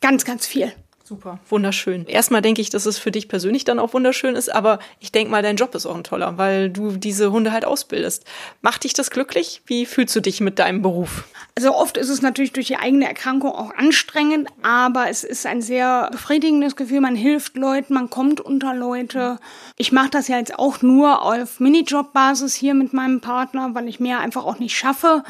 ganz, 0.00 0.24
ganz 0.24 0.48
viel. 0.48 0.72
Super, 1.08 1.38
wunderschön. 1.48 2.04
Erstmal 2.04 2.42
denke 2.42 2.60
ich, 2.60 2.68
dass 2.68 2.84
es 2.84 2.98
für 2.98 3.10
dich 3.10 3.28
persönlich 3.28 3.64
dann 3.64 3.78
auch 3.78 3.94
wunderschön 3.94 4.36
ist, 4.36 4.54
aber 4.54 4.78
ich 5.00 5.10
denke 5.10 5.30
mal, 5.30 5.42
dein 5.42 5.56
Job 5.56 5.74
ist 5.74 5.86
auch 5.86 5.96
ein 5.96 6.04
toller, 6.04 6.36
weil 6.36 6.68
du 6.68 6.98
diese 6.98 7.32
Hunde 7.32 7.50
halt 7.50 7.64
ausbildest. 7.64 8.26
Macht 8.60 8.84
dich 8.84 8.92
das 8.92 9.10
glücklich? 9.10 9.62
Wie 9.64 9.86
fühlst 9.86 10.14
du 10.14 10.20
dich 10.20 10.42
mit 10.42 10.58
deinem 10.58 10.82
Beruf? 10.82 11.24
Also 11.54 11.74
oft 11.74 11.96
ist 11.96 12.10
es 12.10 12.20
natürlich 12.20 12.52
durch 12.52 12.66
die 12.66 12.76
eigene 12.76 13.08
Erkrankung 13.08 13.52
auch 13.52 13.74
anstrengend, 13.74 14.50
aber 14.60 15.08
es 15.08 15.24
ist 15.24 15.46
ein 15.46 15.62
sehr 15.62 16.10
befriedigendes 16.12 16.76
Gefühl. 16.76 17.00
Man 17.00 17.16
hilft 17.16 17.56
Leuten, 17.56 17.94
man 17.94 18.10
kommt 18.10 18.42
unter 18.42 18.74
Leute. 18.74 19.38
Ich 19.78 19.92
mache 19.92 20.10
das 20.10 20.28
ja 20.28 20.36
jetzt 20.36 20.58
auch 20.58 20.82
nur 20.82 21.22
auf 21.22 21.58
Minijob-Basis 21.58 22.54
hier 22.54 22.74
mit 22.74 22.92
meinem 22.92 23.22
Partner, 23.22 23.70
weil 23.72 23.88
ich 23.88 23.98
mehr 23.98 24.20
einfach 24.20 24.44
auch 24.44 24.58
nicht 24.58 24.76
schaffe. 24.76 25.22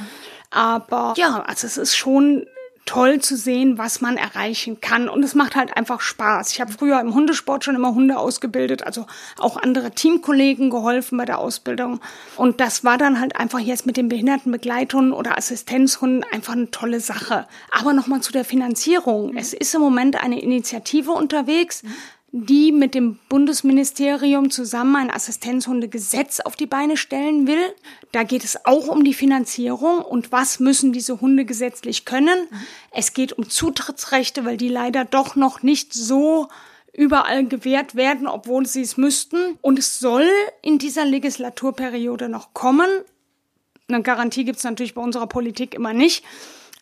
Aber 0.50 1.14
ja, 1.16 1.44
also 1.46 1.68
es 1.68 1.76
ist 1.76 1.96
schon 1.96 2.46
toll 2.88 3.20
zu 3.20 3.36
sehen, 3.36 3.76
was 3.76 4.00
man 4.00 4.16
erreichen 4.16 4.80
kann. 4.80 5.10
Und 5.10 5.22
es 5.22 5.34
macht 5.34 5.56
halt 5.56 5.76
einfach 5.76 6.00
Spaß. 6.00 6.52
Ich 6.52 6.60
habe 6.62 6.72
früher 6.72 6.98
im 7.00 7.12
Hundesport 7.12 7.62
schon 7.62 7.74
immer 7.74 7.94
Hunde 7.94 8.18
ausgebildet, 8.18 8.82
also 8.82 9.04
auch 9.38 9.58
andere 9.58 9.90
Teamkollegen 9.90 10.70
geholfen 10.70 11.18
bei 11.18 11.26
der 11.26 11.38
Ausbildung. 11.38 12.00
Und 12.36 12.60
das 12.60 12.84
war 12.84 12.96
dann 12.96 13.20
halt 13.20 13.36
einfach 13.36 13.58
jetzt 13.58 13.84
mit 13.84 13.98
den 13.98 14.08
Behindertenbegleitungen 14.08 15.12
oder 15.12 15.36
Assistenzhunden 15.36 16.24
einfach 16.32 16.54
eine 16.54 16.70
tolle 16.70 17.00
Sache. 17.00 17.46
Aber 17.78 17.92
nochmal 17.92 18.22
zu 18.22 18.32
der 18.32 18.46
Finanzierung. 18.46 19.36
Es 19.36 19.52
ist 19.52 19.74
im 19.74 19.82
Moment 19.82 20.22
eine 20.22 20.40
Initiative 20.40 21.10
unterwegs 21.10 21.82
die 22.30 22.72
mit 22.72 22.94
dem 22.94 23.18
Bundesministerium 23.28 24.50
zusammen 24.50 24.96
ein 24.96 25.10
Assistenzhundegesetz 25.10 26.40
auf 26.40 26.56
die 26.56 26.66
Beine 26.66 26.96
stellen 26.98 27.46
will. 27.46 27.74
Da 28.12 28.22
geht 28.22 28.44
es 28.44 28.66
auch 28.66 28.88
um 28.88 29.02
die 29.02 29.14
Finanzierung 29.14 30.02
und 30.02 30.30
was 30.30 30.60
müssen 30.60 30.92
diese 30.92 31.20
Hunde 31.22 31.46
gesetzlich 31.46 32.04
können. 32.04 32.46
Es 32.90 33.14
geht 33.14 33.32
um 33.32 33.48
Zutrittsrechte, 33.48 34.44
weil 34.44 34.58
die 34.58 34.68
leider 34.68 35.06
doch 35.06 35.36
noch 35.36 35.62
nicht 35.62 35.94
so 35.94 36.48
überall 36.92 37.46
gewährt 37.46 37.94
werden, 37.94 38.26
obwohl 38.26 38.66
sie 38.66 38.82
es 38.82 38.98
müssten. 38.98 39.56
Und 39.62 39.78
es 39.78 39.98
soll 39.98 40.28
in 40.60 40.78
dieser 40.78 41.06
Legislaturperiode 41.06 42.28
noch 42.28 42.52
kommen. 42.52 42.88
Eine 43.88 44.02
Garantie 44.02 44.44
gibt 44.44 44.58
es 44.58 44.64
natürlich 44.64 44.94
bei 44.94 45.00
unserer 45.00 45.28
Politik 45.28 45.74
immer 45.74 45.94
nicht. 45.94 46.24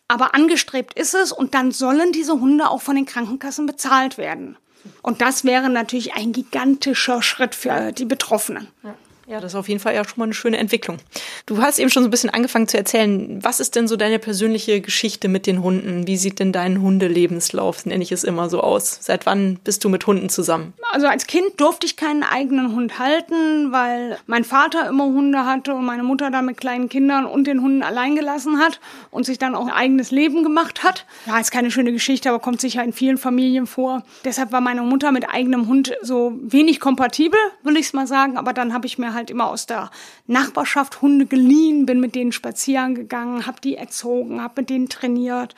Aber 0.09 0.35
angestrebt 0.35 0.93
ist 0.99 1.13
es 1.13 1.31
und 1.31 1.53
dann 1.53 1.71
sollen 1.71 2.11
diese 2.11 2.39
Hunde 2.39 2.69
auch 2.69 2.81
von 2.81 2.95
den 2.95 3.05
Krankenkassen 3.05 3.65
bezahlt 3.65 4.17
werden. 4.17 4.57
Und 5.01 5.21
das 5.21 5.43
wäre 5.43 5.69
natürlich 5.69 6.13
ein 6.13 6.31
gigantischer 6.31 7.21
Schritt 7.21 7.55
für 7.55 7.91
die 7.91 8.05
Betroffenen. 8.05 8.67
Ja. 8.83 8.95
Ja, 9.29 9.41
das 9.41 9.51
ist 9.51 9.55
auf 9.57 9.67
jeden 9.67 9.81
Fall 9.81 9.93
ja 9.93 10.05
schon 10.05 10.19
mal 10.19 10.23
eine 10.23 10.33
schöne 10.33 10.55
Entwicklung. 10.55 10.99
Du 11.45 11.61
hast 11.61 11.79
eben 11.79 11.89
schon 11.89 12.01
so 12.01 12.07
ein 12.07 12.11
bisschen 12.11 12.29
angefangen 12.29 12.69
zu 12.69 12.77
erzählen. 12.77 13.43
Was 13.43 13.59
ist 13.59 13.75
denn 13.75 13.89
so 13.89 13.97
deine 13.97 14.19
persönliche 14.19 14.79
Geschichte 14.79 15.27
mit 15.27 15.47
den 15.47 15.61
Hunden? 15.61 16.07
Wie 16.07 16.15
sieht 16.15 16.39
denn 16.39 16.53
dein 16.53 16.81
Hundelebenslauf, 16.81 17.85
nenne 17.85 18.01
ich 18.01 18.13
es 18.13 18.23
immer 18.23 18.49
so 18.49 18.61
aus? 18.61 18.99
Seit 19.01 19.25
wann 19.25 19.59
bist 19.65 19.83
du 19.83 19.89
mit 19.89 20.07
Hunden 20.07 20.29
zusammen? 20.29 20.73
Also 20.93 21.07
als 21.07 21.27
Kind 21.27 21.59
durfte 21.59 21.85
ich 21.85 21.97
keinen 21.97 22.23
eigenen 22.23 22.73
Hund 22.73 22.99
halten, 22.99 23.73
weil 23.73 24.17
mein 24.27 24.45
Vater 24.45 24.87
immer 24.87 25.03
Hunde 25.03 25.45
hatte 25.45 25.73
und 25.73 25.83
meine 25.83 26.03
Mutter 26.03 26.31
da 26.31 26.41
mit 26.41 26.55
kleinen 26.55 26.87
Kindern 26.87 27.25
und 27.25 27.47
den 27.47 27.61
Hunden 27.61 27.83
allein 27.83 28.15
gelassen 28.15 28.59
hat 28.59 28.79
und 29.11 29.25
sich 29.25 29.37
dann 29.37 29.55
auch 29.55 29.65
ein 29.65 29.73
eigenes 29.73 30.09
Leben 30.09 30.41
gemacht 30.41 30.83
hat. 30.83 31.05
Ja, 31.25 31.37
ist 31.37 31.51
keine 31.51 31.69
schöne 31.69 31.91
Geschichte, 31.91 32.29
aber 32.29 32.39
kommt 32.39 32.61
sicher 32.61 32.81
in 32.81 32.93
vielen 32.93 33.17
Familien 33.17 33.67
vor. 33.67 34.03
Deshalb 34.23 34.53
war 34.53 34.61
meine 34.61 34.83
Mutter 34.83 35.11
mit 35.11 35.29
eigenem 35.29 35.67
Hund 35.67 35.93
so 36.01 36.33
wenig 36.41 36.79
kompatibel, 36.79 37.39
will 37.63 37.75
ich 37.75 37.87
es 37.87 37.93
mal 37.93 38.07
sagen. 38.07 38.37
Aber 38.37 38.53
dann 38.53 38.73
habe 38.73 38.87
ich 38.87 38.97
mir 38.97 39.16
halt 39.17 39.29
immer 39.29 39.49
aus 39.49 39.65
der 39.65 39.91
Nachbarschaft 40.27 41.01
Hunde 41.01 41.25
geliehen, 41.25 41.85
bin 41.85 41.99
mit 41.99 42.15
denen 42.15 42.31
spazieren 42.31 42.95
gegangen, 42.95 43.45
habe 43.45 43.59
die 43.59 43.75
erzogen, 43.75 44.41
habe 44.41 44.61
mit 44.61 44.69
denen 44.69 44.87
trainiert. 44.87 45.55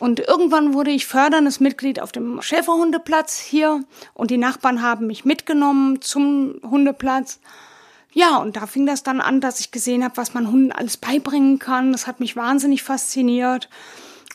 Und 0.00 0.20
irgendwann 0.20 0.74
wurde 0.74 0.90
ich 0.90 1.06
förderndes 1.06 1.60
Mitglied 1.60 2.00
auf 2.00 2.12
dem 2.12 2.42
Schäferhundeplatz 2.42 3.38
hier 3.38 3.82
und 4.14 4.30
die 4.30 4.36
Nachbarn 4.36 4.82
haben 4.82 5.06
mich 5.06 5.24
mitgenommen 5.24 6.02
zum 6.02 6.60
Hundeplatz. 6.62 7.40
Ja, 8.12 8.36
und 8.38 8.56
da 8.56 8.66
fing 8.66 8.86
das 8.86 9.02
dann 9.02 9.20
an, 9.20 9.40
dass 9.40 9.60
ich 9.60 9.70
gesehen 9.70 10.04
habe, 10.04 10.16
was 10.16 10.34
man 10.34 10.50
Hunden 10.50 10.72
alles 10.72 10.96
beibringen 10.96 11.58
kann. 11.58 11.92
Das 11.92 12.06
hat 12.06 12.20
mich 12.20 12.36
wahnsinnig 12.36 12.82
fasziniert. 12.82 13.68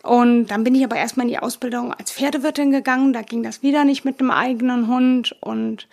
Und 0.03 0.47
dann 0.47 0.65
bin 0.65 0.75
ich 0.75 0.83
aber 0.83 0.97
erstmal 0.97 1.25
in 1.25 1.31
die 1.31 1.39
Ausbildung 1.39 1.93
als 1.93 2.11
Pferdewirtin 2.11 2.71
gegangen. 2.71 3.13
Da 3.13 3.21
ging 3.21 3.41
das 3.41 3.63
wieder 3.63 3.85
nicht 3.85 4.03
mit 4.03 4.19
einem 4.19 4.31
eigenen 4.31 4.87
Hund. 4.87 5.35
Und 5.39 5.87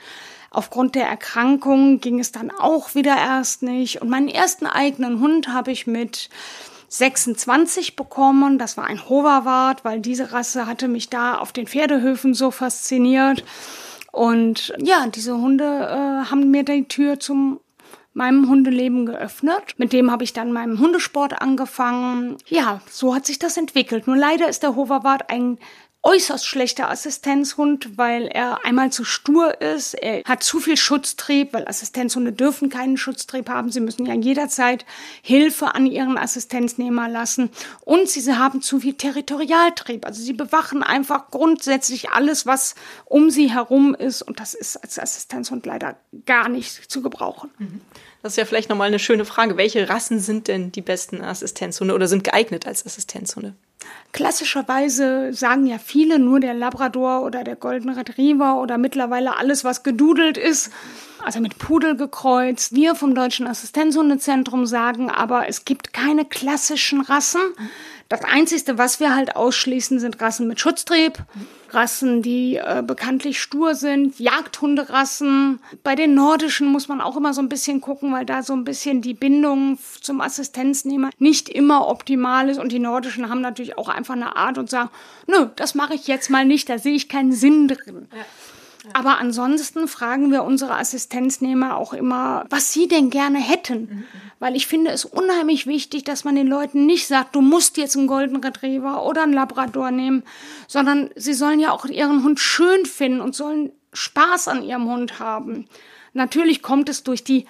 Aufgrund 0.51 0.97
der 0.97 1.07
Erkrankung 1.07 2.01
ging 2.01 2.19
es 2.19 2.33
dann 2.33 2.51
auch 2.51 2.95
wieder 2.95 3.17
erst 3.17 3.63
nicht. 3.63 4.03
Und 4.03 4.11
meinen 4.11 4.29
ersten 4.29 4.67
eigenen 4.67 5.21
Hund 5.21 5.49
habe 5.49 5.71
ich 5.71 5.87
mit 5.87 6.29
26 6.89 7.95
bekommen. 7.95 8.59
Das 8.59 8.77
war 8.77 8.85
ein 8.85 9.09
Hoverwart, 9.09 9.85
weil 9.85 10.01
diese 10.01 10.33
Rasse 10.33 10.67
hatte 10.67 10.89
mich 10.89 11.09
da 11.09 11.39
auf 11.39 11.53
den 11.53 11.69
Pferdehöfen 11.69 12.35
so 12.35 12.51
fasziniert. 12.51 13.45
Und 14.11 14.75
ja, 14.79 15.07
diese 15.07 15.39
Hunde 15.39 15.65
äh, 15.65 16.31
haben 16.31 16.51
mir 16.51 16.65
die 16.65 16.89
Tür 16.89 17.21
zum 17.21 17.61
meinem 18.13 18.49
Hundeleben 18.49 19.07
geöffnet. 19.07 19.75
Mit 19.79 19.93
dem 19.93 20.11
habe 20.11 20.25
ich 20.25 20.33
dann 20.33 20.53
meinen 20.53 20.81
Hundesport 20.81 21.41
angefangen. 21.41 22.37
Ja, 22.49 22.81
so 22.91 23.15
hat 23.15 23.25
sich 23.25 23.39
das 23.39 23.57
entwickelt. 23.57 24.09
Nur 24.09 24.17
leider 24.17 24.49
ist 24.49 24.65
der 24.65 24.75
Hoverwart 24.75 25.31
ein 25.31 25.59
äußerst 26.03 26.47
schlechter 26.47 26.91
Assistenzhund, 26.91 27.99
weil 27.99 28.27
er 28.27 28.65
einmal 28.65 28.91
zu 28.91 29.05
stur 29.05 29.61
ist. 29.61 29.95
Er 29.95 30.23
hat 30.25 30.43
zu 30.43 30.59
viel 30.59 30.79
Schutztrieb, 30.79 31.53
weil 31.53 31.69
Assistenzhunde 31.69 32.33
dürfen 32.33 32.71
keinen 32.71 32.97
Schutztrieb 32.97 33.51
haben. 33.51 33.71
Sie 33.71 33.81
müssen 33.81 34.07
ja 34.07 34.15
jederzeit 34.15 34.87
Hilfe 35.21 35.75
an 35.75 35.87
ihren 35.87 36.17
Assistenznehmer 36.17 37.09
lassen. 37.09 37.51
Und 37.83 38.09
sie 38.09 38.35
haben 38.35 38.63
zu 38.63 38.81
viel 38.81 38.95
Territorialtrieb. 38.95 40.07
Also 40.07 40.23
sie 40.23 40.33
bewachen 40.33 40.83
einfach 40.83 41.31
grundsätzlich 41.31 42.11
alles, 42.11 42.47
was 42.47 42.75
um 43.05 43.31
sie 43.31 43.51
herum 43.51 43.95
ist. 43.95 44.23
Und 44.23 44.41
das 44.41 44.55
ist 44.55 44.79
als 44.79 44.99
Assistenzhund 44.99 45.67
leider 45.67 45.97
gar 46.25 46.49
nicht 46.49 46.91
zu 46.91 47.03
gebrauchen. 47.03 47.51
Mhm. 47.59 47.81
Das 48.23 48.33
ist 48.33 48.37
ja 48.37 48.45
vielleicht 48.45 48.71
nochmal 48.71 48.89
eine 48.89 48.99
schöne 48.99 49.25
Frage. 49.25 49.57
Welche 49.57 49.89
Rassen 49.89 50.21
sind 50.21 50.49
denn 50.49 50.73
die 50.73 50.83
besten 50.83 51.23
Assistenzhunde 51.23 51.95
oder 51.95 52.07
sind 52.07 52.25
geeignet 52.25 52.67
als 52.67 52.85
Assistenzhunde? 52.85 53.55
Klassischerweise 54.13 55.33
sagen 55.33 55.67
ja 55.67 55.79
viele 55.79 56.19
nur 56.19 56.41
der 56.41 56.55
Labrador 56.55 57.23
oder 57.23 57.45
der 57.45 57.57
Golden 57.57 57.91
Retriever 57.91 58.61
oder 58.61 58.77
mittlerweile 58.77 59.37
alles, 59.37 59.63
was 59.65 59.83
gedudelt 59.83 60.37
ist, 60.37 60.73
also 61.25 61.41
mit 61.41 61.59
Pudel 61.59 61.97
gekreuzt. 61.97 62.75
Wir 62.75 62.95
vom 62.95 63.15
Deutschen 63.15 63.47
Assistenzhundezentrum 63.47 64.67
sagen 64.67 65.11
aber, 65.11 65.49
es 65.49 65.65
gibt 65.65 65.93
keine 65.93 66.25
klassischen 66.25 67.01
Rassen. 67.01 67.41
Das 68.11 68.25
Einzige, 68.25 68.77
was 68.77 68.99
wir 68.99 69.15
halt 69.15 69.37
ausschließen, 69.37 70.01
sind 70.01 70.21
Rassen 70.21 70.49
mit 70.49 70.59
Schutztrieb, 70.59 71.19
Rassen, 71.71 72.23
die 72.23 72.57
äh, 72.57 72.83
bekanntlich 72.85 73.41
stur 73.41 73.77
sind, 73.77 74.19
Jagdhunderassen. 74.19 75.61
Bei 75.85 75.95
den 75.95 76.15
nordischen 76.15 76.67
muss 76.67 76.89
man 76.89 77.01
auch 77.01 77.17
immer 77.17 77.35
so 77.35 77.41
ein 77.41 77.49
bisschen 77.49 77.81
gucken, 77.81 78.13
weil 78.13 78.27
da 78.27 78.43
so 78.43 78.53
ein 78.53 78.65
bisschen 78.65 79.01
die 79.01 79.15
Bindung 79.15 79.79
zum 80.01 80.21
Assistenznehmer 80.21 81.11
nicht 81.21 81.49
immer 81.49 81.87
optimal 81.87 82.49
ist. 82.49 82.59
Und 82.59 82.73
die 82.73 82.81
nordischen 82.81 83.31
haben 83.31 83.43
natürlich 83.43 83.79
auch 83.79 83.89
einfach 83.89 84.15
eine 84.15 84.35
Art 84.35 84.59
und 84.59 84.69
sagen, 84.69 84.91
nö, 85.29 85.47
das 85.55 85.77
mache 85.77 85.95
ich 85.95 86.09
jetzt 86.09 86.31
mal 86.31 86.45
nicht, 86.45 86.69
da 86.69 86.79
sehe 86.79 86.97
ich 86.97 87.09
keinen 87.09 87.31
Sinn 87.31 87.69
drin. 87.69 88.09
Ja. 88.13 88.25
Aber 88.93 89.19
ansonsten 89.19 89.89
fragen 89.89 90.31
wir 90.31 90.45
unsere 90.45 90.77
Assistenznehmer 90.77 91.77
auch 91.77 91.93
immer, 91.93 92.45
was 92.49 92.73
sie 92.73 92.89
denn 92.89 93.11
gerne 93.11 93.39
hätten. 93.39 93.81
Mhm. 93.81 94.05
Weil 94.39 94.57
ich 94.57 94.67
finde 94.67 94.91
es 94.91 95.05
unheimlich 95.05 95.67
wichtig, 95.67 96.05
dass 96.05 96.25
man 96.25 96.35
den 96.35 96.47
Leuten 96.47 96.87
nicht 96.87 97.07
sagt, 97.07 97.35
du 97.35 97.41
musst 97.41 97.77
jetzt 97.77 97.97
einen 97.97 98.07
Golden 98.07 98.37
Retriever 98.37 99.05
oder 99.05 99.23
einen 99.23 99.35
Labrador 99.35 99.91
nehmen, 99.91 100.23
sondern 100.67 101.11
sie 101.15 101.35
sollen 101.35 101.61
ja 101.61 101.73
auch 101.73 101.85
ihren 101.85 102.25
Hund 102.25 102.41
schön 102.41 102.87
finden 102.87 103.21
und 103.21 103.35
sollen 103.35 103.73
Spaß 103.93 104.49
an 104.49 104.63
ihrem 104.63 104.89
Hund 104.89 105.19
haben. 105.19 105.67
Natürlich 106.13 106.63
kommt 106.63 106.89
es 106.89 107.03
durch 107.03 107.23
die 107.23 107.47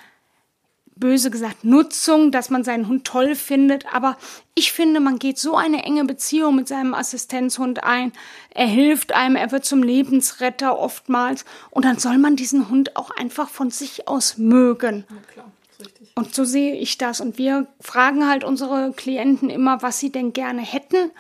böse 1.01 1.31
gesagt 1.31 1.65
Nutzung, 1.65 2.31
dass 2.31 2.51
man 2.51 2.63
seinen 2.63 2.87
Hund 2.87 3.05
toll 3.05 3.35
findet. 3.35 3.93
Aber 3.93 4.17
ich 4.55 4.73
finde, 4.73 5.01
man 5.01 5.19
geht 5.19 5.39
so 5.39 5.57
eine 5.57 5.83
enge 5.83 6.05
Beziehung 6.05 6.55
mit 6.55 6.69
seinem 6.69 6.95
Assistenzhund 6.95 7.83
ein. 7.83 8.13
Er 8.55 8.67
hilft 8.67 9.13
einem, 9.13 9.37
er 9.37 9.51
wird 9.51 9.65
zum 9.65 9.83
Lebensretter 9.83 10.79
oftmals. 10.79 11.45
Und 11.71 11.85
dann 11.85 11.99
soll 11.99 12.19
man 12.19 12.37
diesen 12.37 12.69
Hund 12.69 12.97
auch 12.97 13.11
einfach 13.11 13.49
von 13.49 13.71
sich 13.71 14.07
aus 14.07 14.39
mögen. 14.39 15.05
Ja, 15.09 15.17
klar. 15.33 15.53
Und 16.15 16.35
so 16.35 16.45
sehe 16.45 16.77
ich 16.77 16.99
das. 16.99 17.21
Und 17.21 17.39
wir 17.39 17.67
fragen 17.81 18.29
halt 18.29 18.45
unsere 18.45 18.93
Klienten 18.93 19.51
immer, 19.51 19.83
was 19.83 19.99
sie 19.99 20.11
denn 20.11 20.33
gerne 20.33 20.61
hätten 20.61 21.11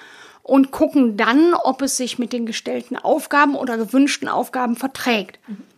und 0.42 0.70
gucken 0.70 1.16
dann, 1.16 1.54
ob 1.54 1.80
es 1.82 1.96
sich 1.96 2.18
mit 2.18 2.32
den 2.32 2.44
gestellten 2.44 2.96
Aufgaben 2.96 3.54
oder 3.54 3.76
gewünschten 3.76 4.28
Aufgaben 4.28 4.76
verträgt. 4.76 5.38
Mhm. 5.46 5.69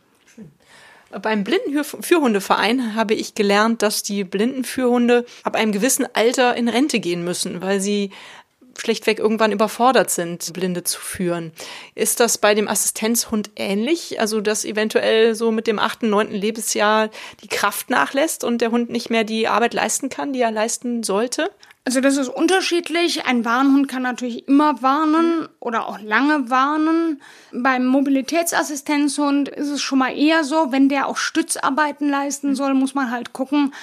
Beim 1.21 1.45
Blindenführhundeverein 1.45 2.95
habe 2.95 3.15
ich 3.15 3.35
gelernt, 3.35 3.83
dass 3.83 4.03
die 4.03 4.25
Blindenführhunde 4.25 5.27
ab 5.43 5.57
einem 5.57 5.73
gewissen 5.73 6.07
Alter 6.15 6.57
in 6.57 6.69
Rente 6.69 7.01
gehen 7.01 7.23
müssen, 7.25 7.61
weil 7.61 7.81
sie 7.81 8.11
schlichtweg 8.79 9.19
irgendwann 9.19 9.53
überfordert 9.53 10.11
sind, 10.11 10.53
Blinde 10.55 10.85
zu 10.85 10.99
führen. 10.99 11.53
Ist 11.95 12.21
das 12.21 12.39
bei 12.39 12.55
dem 12.55 12.69
Assistenzhund 12.69 13.51
ähnlich? 13.57 14.21
Also, 14.21 14.41
dass 14.41 14.65
eventuell 14.65 15.35
so 15.35 15.53
mit 15.53 15.67
dem 15.67 15.79
achten, 15.79 16.09
neunten 16.09 16.35
Lebensjahr 16.35 17.11
die 17.43 17.49
Kraft 17.49 17.91
nachlässt 17.91 18.45
und 18.45 18.63
der 18.63 18.71
Hund 18.71 18.91
nicht 18.91 19.11
mehr 19.11 19.25
die 19.25 19.49
Arbeit 19.49 19.75
leisten 19.75 20.09
kann, 20.09 20.33
die 20.33 20.41
er 20.41 20.51
leisten 20.51 21.03
sollte? 21.03 21.51
Also 21.85 22.01
das 22.01 22.17
ist 22.17 22.29
unterschiedlich. 22.29 23.27
Ein 23.27 23.45
Warnhund 23.45 23.89
kann 23.89 24.03
natürlich 24.03 24.47
immer 24.47 24.83
warnen 24.83 25.49
oder 25.59 25.89
auch 25.89 26.01
lange 26.01 26.49
warnen. 26.49 27.21
Beim 27.53 27.87
Mobilitätsassistenzhund 27.87 29.49
ist 29.49 29.69
es 29.69 29.83
schon 29.83 29.99
mal 29.99 30.17
eher 30.17 30.45
so, 30.45 30.71
wenn 30.71 30.89
der 30.89 31.09
auch 31.09 31.17
Stützarbeiten 31.17 32.09
leisten 32.09 32.55
soll, 32.55 32.75
muss 32.75 32.95
man 32.95 33.11
halt 33.11 33.33
gucken, 33.33 33.75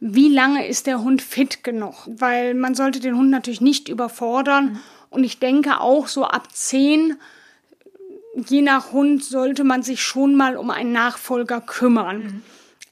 wie 0.00 0.28
lange 0.28 0.66
ist 0.66 0.86
der 0.86 1.00
Hund 1.02 1.22
fit 1.22 1.64
genug. 1.64 1.94
Weil 2.06 2.52
man 2.52 2.74
sollte 2.74 3.00
den 3.00 3.16
Hund 3.16 3.30
natürlich 3.30 3.62
nicht 3.62 3.88
überfordern. 3.88 4.78
Und 5.08 5.24
ich 5.24 5.38
denke 5.38 5.80
auch 5.80 6.08
so 6.08 6.26
ab 6.26 6.48
zehn, 6.52 7.16
je 8.34 8.60
nach 8.60 8.92
Hund, 8.92 9.24
sollte 9.24 9.64
man 9.64 9.82
sich 9.82 10.02
schon 10.02 10.34
mal 10.34 10.58
um 10.58 10.70
einen 10.70 10.92
Nachfolger 10.92 11.62
kümmern. 11.62 12.42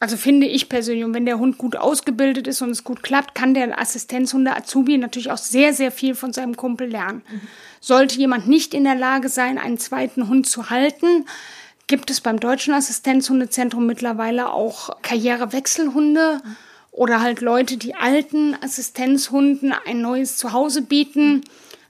Also 0.01 0.17
finde 0.17 0.47
ich 0.47 0.69
persönlich, 0.69 1.05
und 1.05 1.15
wenn 1.15 1.27
der 1.27 1.41
Hund 1.41 1.59
gut 1.59 1.75
ausgebildet 1.77 2.47
ist 2.47 2.63
und 2.63 2.71
es 2.71 2.85
gut 2.85 3.03
klappt, 3.03 3.35
kann 3.35 3.53
der 3.53 3.81
Assistenzhunde 3.81 4.55
Azubi 4.55 4.97
natürlich 4.97 5.31
auch 5.33 5.39
sehr, 5.39 5.75
sehr 5.75 5.91
viel 5.91 6.15
von 6.15 6.33
seinem 6.33 6.57
Kumpel 6.57 6.89
lernen. 6.89 7.23
Mhm. 7.29 7.41
Sollte 7.81 8.17
jemand 8.17 8.47
nicht 8.47 8.75
in 8.75 8.85
der 8.85 8.95
Lage 8.95 9.29
sein, 9.29 9.59
einen 9.59 9.79
zweiten 9.79 10.29
Hund 10.29 10.47
zu 10.47 10.71
halten, 10.71 11.27
gibt 11.89 12.11
es 12.11 12.21
beim 12.21 12.39
Deutschen 12.39 12.75
Assistenzhundezentrum 12.75 13.87
mittlerweile 13.87 14.53
auch 14.53 15.03
Karrierewechselhunde 15.03 16.41
mhm. 16.45 16.57
oder 16.93 17.21
halt 17.21 17.41
Leute, 17.41 17.77
die 17.77 17.97
alten 17.97 18.57
Assistenzhunden 18.63 19.75
ein 19.85 20.01
neues 20.01 20.37
Zuhause 20.37 20.83
bieten. 20.83 21.43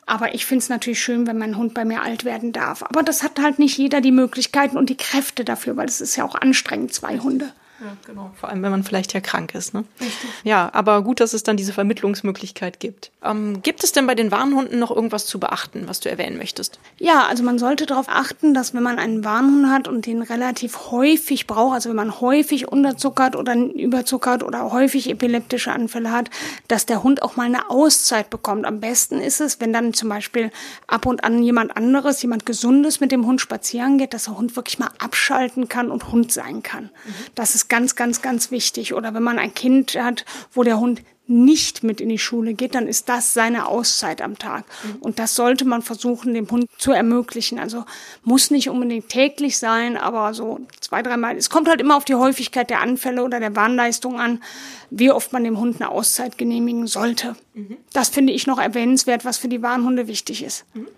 Aber 0.07 0.35
ich 0.35 0.47
finde 0.47 0.63
es 0.63 0.71
natürlich 0.71 1.03
schön, 1.03 1.27
wenn 1.27 1.37
mein 1.37 1.59
Hund 1.59 1.75
bei 1.75 1.85
mir 1.85 2.01
alt 2.01 2.25
werden 2.25 2.53
darf. 2.53 2.83
Aber 2.83 3.03
das 3.03 3.23
hat 3.23 3.39
halt 3.39 3.59
nicht 3.59 3.77
jeder 3.77 4.01
die 4.01 4.13
Möglichkeiten 4.13 4.79
und 4.79 4.89
die 4.89 4.97
Kräfte 4.97 5.45
dafür, 5.45 5.77
weil 5.77 5.89
es 5.89 6.01
ist 6.01 6.17
ja 6.17 6.25
auch 6.25 6.37
anstrengend, 6.37 6.95
zwei 6.95 7.19
Hunde. 7.19 7.53
Ja, 7.81 7.97
genau. 8.05 8.33
Vor 8.35 8.49
allem, 8.49 8.63
wenn 8.63 8.73
man 8.73 8.83
vielleicht 8.83 9.13
ja 9.15 9.21
krank 9.21 9.55
ist. 9.55 9.73
Ne? 9.73 9.85
Richtig. 10.01 10.31
Ja, 10.43 10.69
aber 10.73 11.03
gut, 11.03 11.21
dass 11.21 11.33
es 11.33 11.45
dann 11.45 11.57
diese 11.57 11.73
Vermittlungsmöglichkeit 11.73 12.81
gibt. 12.81 13.13
Ähm, 13.23 13.63
gibt 13.63 13.85
es 13.85 13.93
denn 13.93 14.07
bei 14.07 14.17
den 14.17 14.33
Warnhunden 14.33 14.81
noch 14.81 14.91
irgendwas 14.91 15.27
zu 15.27 15.39
beachten, 15.39 15.85
was 15.87 16.01
du 16.01 16.11
erwähnen 16.11 16.39
möchtest? 16.39 16.81
Ja, 16.99 17.27
also 17.27 17.45
man 17.45 17.59
sollte 17.61 17.87
darauf 17.87 18.07
achten, 18.09 18.53
dass 18.53 18.75
wenn 18.75 18.83
man 18.83 18.99
einen 18.99 19.25
Warnhund 19.25 19.71
hat 19.71 19.87
und 19.87 20.07
den 20.07 20.23
relativ 20.23 20.91
häufig 20.91 21.47
braucht, 21.47 21.75
also 21.75 21.89
wenn 21.91 21.97
man 21.97 22.21
häufig 22.21 22.67
unterzuckert 22.67 23.37
oder 23.37 23.55
überzuckert 23.55 24.43
oder 24.43 24.73
häufig 24.73 25.09
epileptische 25.09 25.71
Anfälle 25.71 26.11
hat, 26.11 26.31
dass 26.67 26.85
der 26.85 27.05
Hund 27.05 27.23
auch 27.23 27.37
mal 27.37 27.47
eine 27.47 27.71
Auszeit 27.71 28.29
bekommt. 28.29 28.67
Am 28.67 28.81
besten 28.81 29.21
ist 29.21 29.41
es, 29.41 29.61
wenn 29.61 29.73
dann 29.73 29.95
zum 29.95 30.09
Beispiel 30.09 30.51
ab 30.89 31.07
und 31.07 31.23
an 31.23 31.43
jemand 31.45 31.77
anderes, 31.77 32.21
jemand 32.23 32.45
Gesundes 32.45 32.99
mit 32.99 33.13
dem 33.13 33.25
Hund 33.25 33.41
spazieren 33.41 33.99
geht, 33.99 34.15
dass 34.15 34.25
der 34.25 34.37
Hund 34.37 34.57
wirklich 34.57 34.81
mal 34.81 34.91
abschalten 34.99 35.69
kann 35.69 35.93
und 35.93 36.11
Hund 36.11 36.33
sein 36.33 36.65
kann. 36.65 36.85
Mhm. 36.85 37.15
Das 37.37 37.55
ist 37.55 37.68
ganz, 37.69 37.97
ganz, 37.97 38.23
ganz 38.23 38.51
wichtig. 38.51 38.95
Oder 38.95 39.15
wenn 39.15 39.23
man 39.23 39.39
ein 39.39 39.55
Kind 39.55 39.95
hat, 39.95 40.25
wo 40.53 40.63
der 40.63 40.79
Hund 40.79 41.03
nicht 41.29 41.85
mit 41.85 42.01
in 42.01 42.09
die 42.09 42.19
Schule 42.19 42.55
geht, 42.55 42.75
dann 42.75 42.89
ist 42.89 43.09
das 43.11 43.35
seine 43.35 43.67
Auszeit 43.69 44.23
am 44.23 44.39
Tag. 44.39 44.65
Mhm. 44.83 44.97
Und 45.01 45.19
das 45.19 45.35
sollte 45.35 45.67
man 45.67 45.83
versuchen, 45.83 46.33
dem 46.33 46.51
Hund 46.51 46.71
zu 46.79 46.93
ermöglichen. 46.93 47.59
Also 47.59 47.85
muss 48.25 48.51
nicht 48.51 48.71
unbedingt 48.71 49.11
täglich 49.11 49.59
sein, 49.59 49.99
aber 49.99 50.33
so 50.33 50.61
zwei, 50.81 51.03
dreimal. 51.03 51.37
Es 51.37 51.51
kommt 51.51 51.69
halt 51.69 51.83
immer 51.83 51.99
auf 51.99 52.07
die 52.07 52.15
Häufigkeit 52.15 52.71
der 52.71 52.81
Anfälle 52.81 53.23
oder 53.23 53.41
der 53.41 53.55
Warnleistung 53.55 54.19
an, 54.19 54.43
wie 54.91 55.11
oft 55.11 55.35
man 55.35 55.45
dem 55.45 55.59
Hund 55.59 55.81
eine 55.81 55.91
Auszeit 55.91 56.39
genehmigen 56.39 56.87
sollte. 56.87 57.37
Mhm. 57.53 57.77
Das 57.93 58.09
finde 58.09 58.33
ich 58.33 58.47
noch 58.47 58.59
erwähnenswert, 58.59 59.27
was 59.27 59.37
für 59.37 59.49
die 59.49 59.61
Warnhunde 59.61 60.09
wichtig 60.09 60.43
ist. 60.43 60.65
Mhm. 60.73 60.89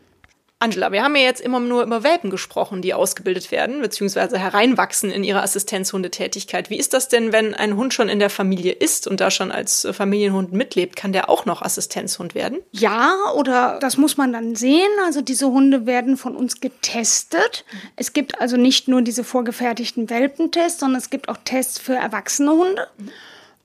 Angela, 0.62 0.92
wir 0.92 1.02
haben 1.02 1.16
ja 1.16 1.22
jetzt 1.22 1.40
immer 1.40 1.58
nur 1.58 1.82
über 1.82 2.02
Welpen 2.02 2.28
gesprochen, 2.28 2.82
die 2.82 2.92
ausgebildet 2.92 3.50
werden, 3.50 3.80
beziehungsweise 3.80 4.38
hereinwachsen 4.38 5.10
in 5.10 5.24
ihre 5.24 5.40
Assistenzhundetätigkeit. 5.42 6.68
Wie 6.68 6.76
ist 6.76 6.92
das 6.92 7.08
denn, 7.08 7.32
wenn 7.32 7.54
ein 7.54 7.76
Hund 7.76 7.94
schon 7.94 8.10
in 8.10 8.18
der 8.18 8.28
Familie 8.28 8.72
ist 8.72 9.06
und 9.06 9.20
da 9.22 9.30
schon 9.30 9.50
als 9.50 9.88
Familienhund 9.90 10.52
mitlebt? 10.52 10.96
Kann 10.96 11.14
der 11.14 11.30
auch 11.30 11.46
noch 11.46 11.62
Assistenzhund 11.62 12.34
werden? 12.34 12.58
Ja, 12.72 13.14
oder 13.36 13.78
das 13.80 13.96
muss 13.96 14.18
man 14.18 14.34
dann 14.34 14.54
sehen. 14.54 14.90
Also 15.06 15.22
diese 15.22 15.46
Hunde 15.46 15.86
werden 15.86 16.18
von 16.18 16.36
uns 16.36 16.60
getestet. 16.60 17.64
Es 17.96 18.12
gibt 18.12 18.38
also 18.38 18.58
nicht 18.58 18.86
nur 18.86 19.00
diese 19.00 19.24
vorgefertigten 19.24 20.10
Welpentests, 20.10 20.80
sondern 20.80 21.00
es 21.00 21.08
gibt 21.08 21.30
auch 21.30 21.38
Tests 21.42 21.78
für 21.78 21.94
erwachsene 21.94 22.50
Hunde. 22.50 22.86
Mhm. 22.98 23.10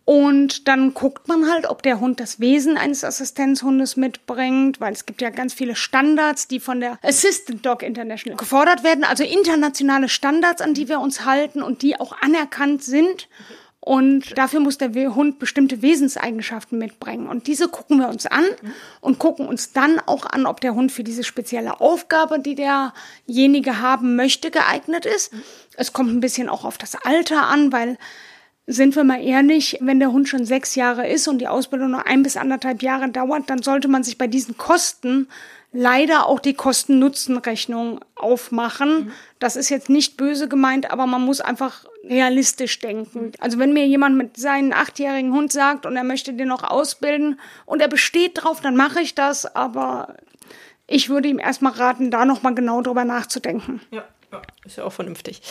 Und 0.05 0.67
dann 0.67 0.93
guckt 0.93 1.27
man 1.27 1.49
halt, 1.49 1.65
ob 1.65 1.81
der 1.81 1.99
Hund 1.99 2.19
das 2.19 2.39
Wesen 2.39 2.77
eines 2.77 3.03
Assistenzhundes 3.03 3.97
mitbringt, 3.97 4.79
weil 4.79 4.93
es 4.93 5.07
gibt 5.07 5.19
ja 5.19 5.31
ganz 5.31 5.55
viele 5.55 5.75
Standards, 5.75 6.47
die 6.47 6.59
von 6.59 6.79
der 6.79 6.99
Assistant 7.01 7.65
Dog 7.65 7.81
International 7.81 8.37
gefordert 8.37 8.83
werden, 8.83 9.03
also 9.03 9.23
internationale 9.23 10.07
Standards, 10.07 10.61
an 10.61 10.75
die 10.75 10.89
wir 10.89 10.99
uns 10.99 11.25
halten 11.25 11.63
und 11.63 11.81
die 11.81 11.99
auch 11.99 12.15
anerkannt 12.21 12.83
sind. 12.83 13.27
Und 13.79 14.35
dafür 14.37 14.59
muss 14.59 14.79
der 14.79 14.93
Hund 15.13 15.37
bestimmte 15.37 15.83
Wesenseigenschaften 15.83 16.77
mitbringen. 16.77 17.27
Und 17.27 17.45
diese 17.45 17.67
gucken 17.67 17.99
wir 17.99 18.09
uns 18.09 18.25
an 18.25 18.43
und 18.99 19.19
gucken 19.19 19.47
uns 19.47 19.73
dann 19.73 19.99
auch 19.99 20.25
an, 20.25 20.47
ob 20.47 20.59
der 20.59 20.73
Hund 20.73 20.91
für 20.91 21.03
diese 21.03 21.23
spezielle 21.23 21.81
Aufgabe, 21.81 22.39
die 22.39 22.55
derjenige 22.55 23.81
haben 23.81 24.15
möchte, 24.15 24.49
geeignet 24.49 25.05
ist. 25.05 25.31
Es 25.77 25.93
kommt 25.93 26.11
ein 26.11 26.19
bisschen 26.19 26.49
auch 26.49 26.63
auf 26.63 26.79
das 26.79 26.95
Alter 26.95 27.47
an, 27.47 27.71
weil 27.71 27.97
sind 28.67 28.95
wir 28.95 29.03
mal 29.03 29.23
ehrlich, 29.23 29.77
wenn 29.81 29.99
der 29.99 30.11
Hund 30.11 30.27
schon 30.27 30.45
sechs 30.45 30.75
Jahre 30.75 31.07
ist 31.07 31.27
und 31.27 31.39
die 31.39 31.47
Ausbildung 31.47 31.91
nur 31.91 32.07
ein 32.07 32.23
bis 32.23 32.35
anderthalb 32.35 32.81
Jahre 32.81 33.09
dauert, 33.09 33.49
dann 33.49 33.61
sollte 33.61 33.87
man 33.87 34.03
sich 34.03 34.17
bei 34.17 34.27
diesen 34.27 34.57
Kosten 34.57 35.27
leider 35.71 36.25
auch 36.27 36.39
die 36.39 36.53
Kosten-Nutzen-Rechnung 36.53 37.99
aufmachen. 38.15 39.11
Das 39.39 39.55
ist 39.55 39.69
jetzt 39.69 39.89
nicht 39.89 40.17
böse 40.17 40.47
gemeint, 40.47 40.89
aber 40.89 41.05
man 41.05 41.21
muss 41.21 41.41
einfach 41.41 41.85
realistisch 42.03 42.79
denken. 42.79 43.33
Also 43.39 43.59
wenn 43.59 43.73
mir 43.73 43.85
jemand 43.85 44.15
mit 44.15 44.37
seinem 44.37 44.71
achtjährigen 44.71 45.33
Hund 45.33 45.51
sagt 45.51 45.85
und 45.85 45.95
er 45.95 46.03
möchte 46.03 46.33
den 46.33 46.47
noch 46.47 46.63
ausbilden 46.63 47.39
und 47.65 47.81
er 47.81 47.87
besteht 47.87 48.43
drauf, 48.43 48.61
dann 48.61 48.75
mache 48.75 49.01
ich 49.01 49.15
das, 49.15 49.45
aber 49.55 50.15
ich 50.87 51.09
würde 51.09 51.27
ihm 51.27 51.39
erstmal 51.39 51.73
raten, 51.73 52.11
da 52.11 52.25
nochmal 52.25 52.55
genau 52.55 52.81
drüber 52.81 53.05
nachzudenken. 53.05 53.81
Ja. 53.91 54.05
Ist 54.65 54.77
ja 54.77 54.83
auch 54.83 54.93
vernünftig. 54.93 55.41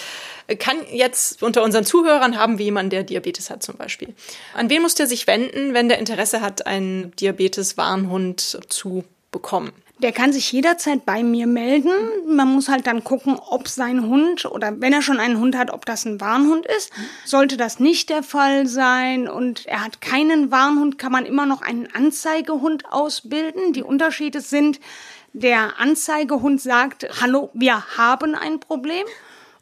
Kann 0.59 0.77
jetzt 0.91 1.43
unter 1.43 1.63
unseren 1.63 1.85
Zuhörern 1.85 2.39
haben 2.39 2.59
wir 2.59 2.65
jemanden, 2.65 2.91
der 2.91 3.03
Diabetes 3.03 3.51
hat 3.51 3.63
zum 3.63 3.77
Beispiel. 3.77 4.15
An 4.55 4.71
wen 4.71 4.83
muss 4.83 4.95
der 4.95 5.07
sich 5.07 5.27
wenden, 5.27 5.75
wenn 5.75 5.89
der 5.89 5.99
Interesse 5.99 6.41
hat, 6.41 6.67
einen 6.67 7.15
Diabetes-Warnhund 7.17 8.61
zu 8.69 9.05
bekommen? 9.31 9.73
Der 10.01 10.11
kann 10.11 10.33
sich 10.33 10.51
jederzeit 10.51 11.07
bei 11.07 11.23
mir 11.23 11.47
melden. 11.47 11.93
Man 12.27 12.49
muss 12.49 12.69
halt 12.69 12.87
dann 12.89 13.05
gucken, 13.05 13.39
ob 13.39 13.69
sein 13.69 14.07
Hund 14.09 14.45
oder 14.45 14.81
wenn 14.81 14.93
er 14.93 15.03
schon 15.03 15.21
einen 15.21 15.39
Hund 15.39 15.57
hat, 15.57 15.71
ob 15.71 15.87
das 15.87 16.05
ein 16.05 16.21
Warnhund 16.21 16.67
ist. 16.67 16.91
Sollte 17.25 17.57
das 17.57 17.79
nicht 17.79 18.11
der 18.11 18.25
Fall 18.25 18.67
sein 18.67 19.29
und 19.29 19.67
er 19.67 19.85
hat 19.85 20.01
keinen 20.01 20.51
Warnhund, 20.51 20.99
kann 20.99 21.13
man 21.13 21.27
immer 21.27 21.47
noch 21.47 21.63
einen 21.63 21.89
Anzeigehund 21.95 22.93
ausbilden. 22.93 23.73
Die 23.73 23.85
Unterschiede 23.85 24.41
sind, 24.41 24.81
der 25.35 25.79
Anzeigehund 25.81 26.63
sagt, 26.63 27.07
hallo, 27.21 27.51
wir 27.53 27.97
haben 27.99 28.35
ein 28.35 28.61
Problem. 28.61 29.05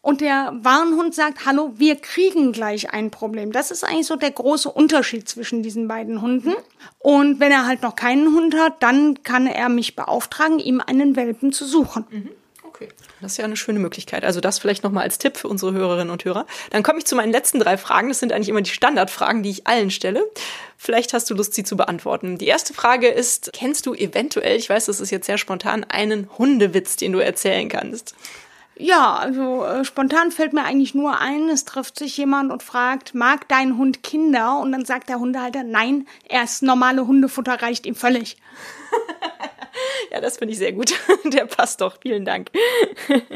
Und 0.03 0.21
der 0.21 0.53
Warnhund 0.61 1.15
sagt, 1.15 1.47
hallo, 1.47 1.73
wir 1.77 1.97
kriegen 1.97 2.53
gleich 2.53 2.93
ein 2.93 3.11
Problem. 3.11 3.53
Das 3.53 3.71
ist 3.71 3.85
eigentlich 3.85 4.07
so 4.07 4.17
der 4.17 4.33
große 4.33 4.69
Unterschied 4.69 5.29
zwischen 5.29 5.63
diesen 5.63 5.89
beiden 5.89 6.21
Hunden. 6.21 6.55
Und 6.99 7.41
wenn 7.41 7.53
er 7.53 7.67
halt 7.67 7.83
noch 7.83 7.97
keinen 7.97 8.35
Hund 8.35 8.55
hat, 8.57 8.83
dann 8.83 9.23
kann 9.23 9.47
er 9.47 9.69
mich 9.69 9.97
beauftragen, 9.97 10.59
ihm 10.59 10.83
einen 10.85 11.17
Welpen 11.17 11.53
zu 11.53 11.65
suchen. 11.65 12.05
Mhm. 12.11 12.31
Okay. 12.75 12.89
Das 13.21 13.33
ist 13.33 13.39
ja 13.39 13.45
eine 13.45 13.57
schöne 13.57 13.79
Möglichkeit. 13.79 14.25
Also 14.25 14.41
das 14.41 14.59
vielleicht 14.59 14.83
nochmal 14.83 15.05
als 15.05 15.19
Tipp 15.19 15.37
für 15.37 15.47
unsere 15.47 15.73
Hörerinnen 15.73 16.11
und 16.11 16.25
Hörer. 16.25 16.47
Dann 16.71 16.83
komme 16.83 17.01
ich 17.01 17.05
zu 17.05 17.15
meinen 17.15 17.31
letzten 17.31 17.61
drei 17.61 17.77
Fragen. 17.77 18.09
Das 18.09 18.19
sind 18.19 18.33
eigentlich 18.33 18.49
immer 18.49 18.63
die 18.63 18.71
Standardfragen, 18.71 19.43
die 19.43 19.51
ich 19.51 19.67
allen 19.67 19.91
stelle. 19.91 20.25
Vielleicht 20.79 21.13
hast 21.13 21.29
du 21.29 21.35
Lust, 21.35 21.53
sie 21.53 21.65
zu 21.65 21.77
beantworten. 21.77 22.39
Die 22.39 22.47
erste 22.47 22.73
Frage 22.73 23.09
ist, 23.09 23.51
kennst 23.53 23.85
du 23.85 23.93
eventuell, 23.93 24.57
ich 24.57 24.71
weiß, 24.71 24.87
das 24.87 25.01
ist 25.01 25.11
jetzt 25.11 25.27
sehr 25.27 25.37
spontan, 25.37 25.85
einen 25.85 26.31
Hundewitz, 26.39 26.97
den 26.97 27.13
du 27.13 27.19
erzählen 27.19 27.69
kannst? 27.69 28.15
Ja, 28.75 29.17
also 29.17 29.65
äh, 29.67 29.85
spontan 29.85 30.33
fällt 30.33 30.55
mir 30.55 30.65
eigentlich 30.65 30.95
nur 30.95 31.21
ein, 31.21 31.51
es 31.51 31.67
trifft 31.67 31.99
sich 31.99 32.17
jemand 32.17 32.51
und 32.51 32.63
fragt, 32.63 33.15
mag 33.15 33.47
dein 33.49 33.77
Hund 33.77 34.03
Kinder? 34.03 34.59
Und 34.59 34.73
dann 34.73 34.87
sagt 34.87 35.11
der 35.11 35.19
Hundehalter, 35.19 35.63
nein, 35.63 36.07
erst 36.27 36.63
normale 36.63 37.07
Hundefutter 37.07 37.61
reicht 37.61 37.85
ihm 37.85 37.95
völlig. 37.95 38.39
Ja, 40.11 40.21
das 40.21 40.39
finde 40.39 40.53
ich 40.53 40.59
sehr 40.59 40.73
gut. 40.73 40.95
Der 41.25 41.47
passt 41.47 41.81
doch. 41.81 41.97
Vielen 42.01 42.25
Dank. 42.25 42.51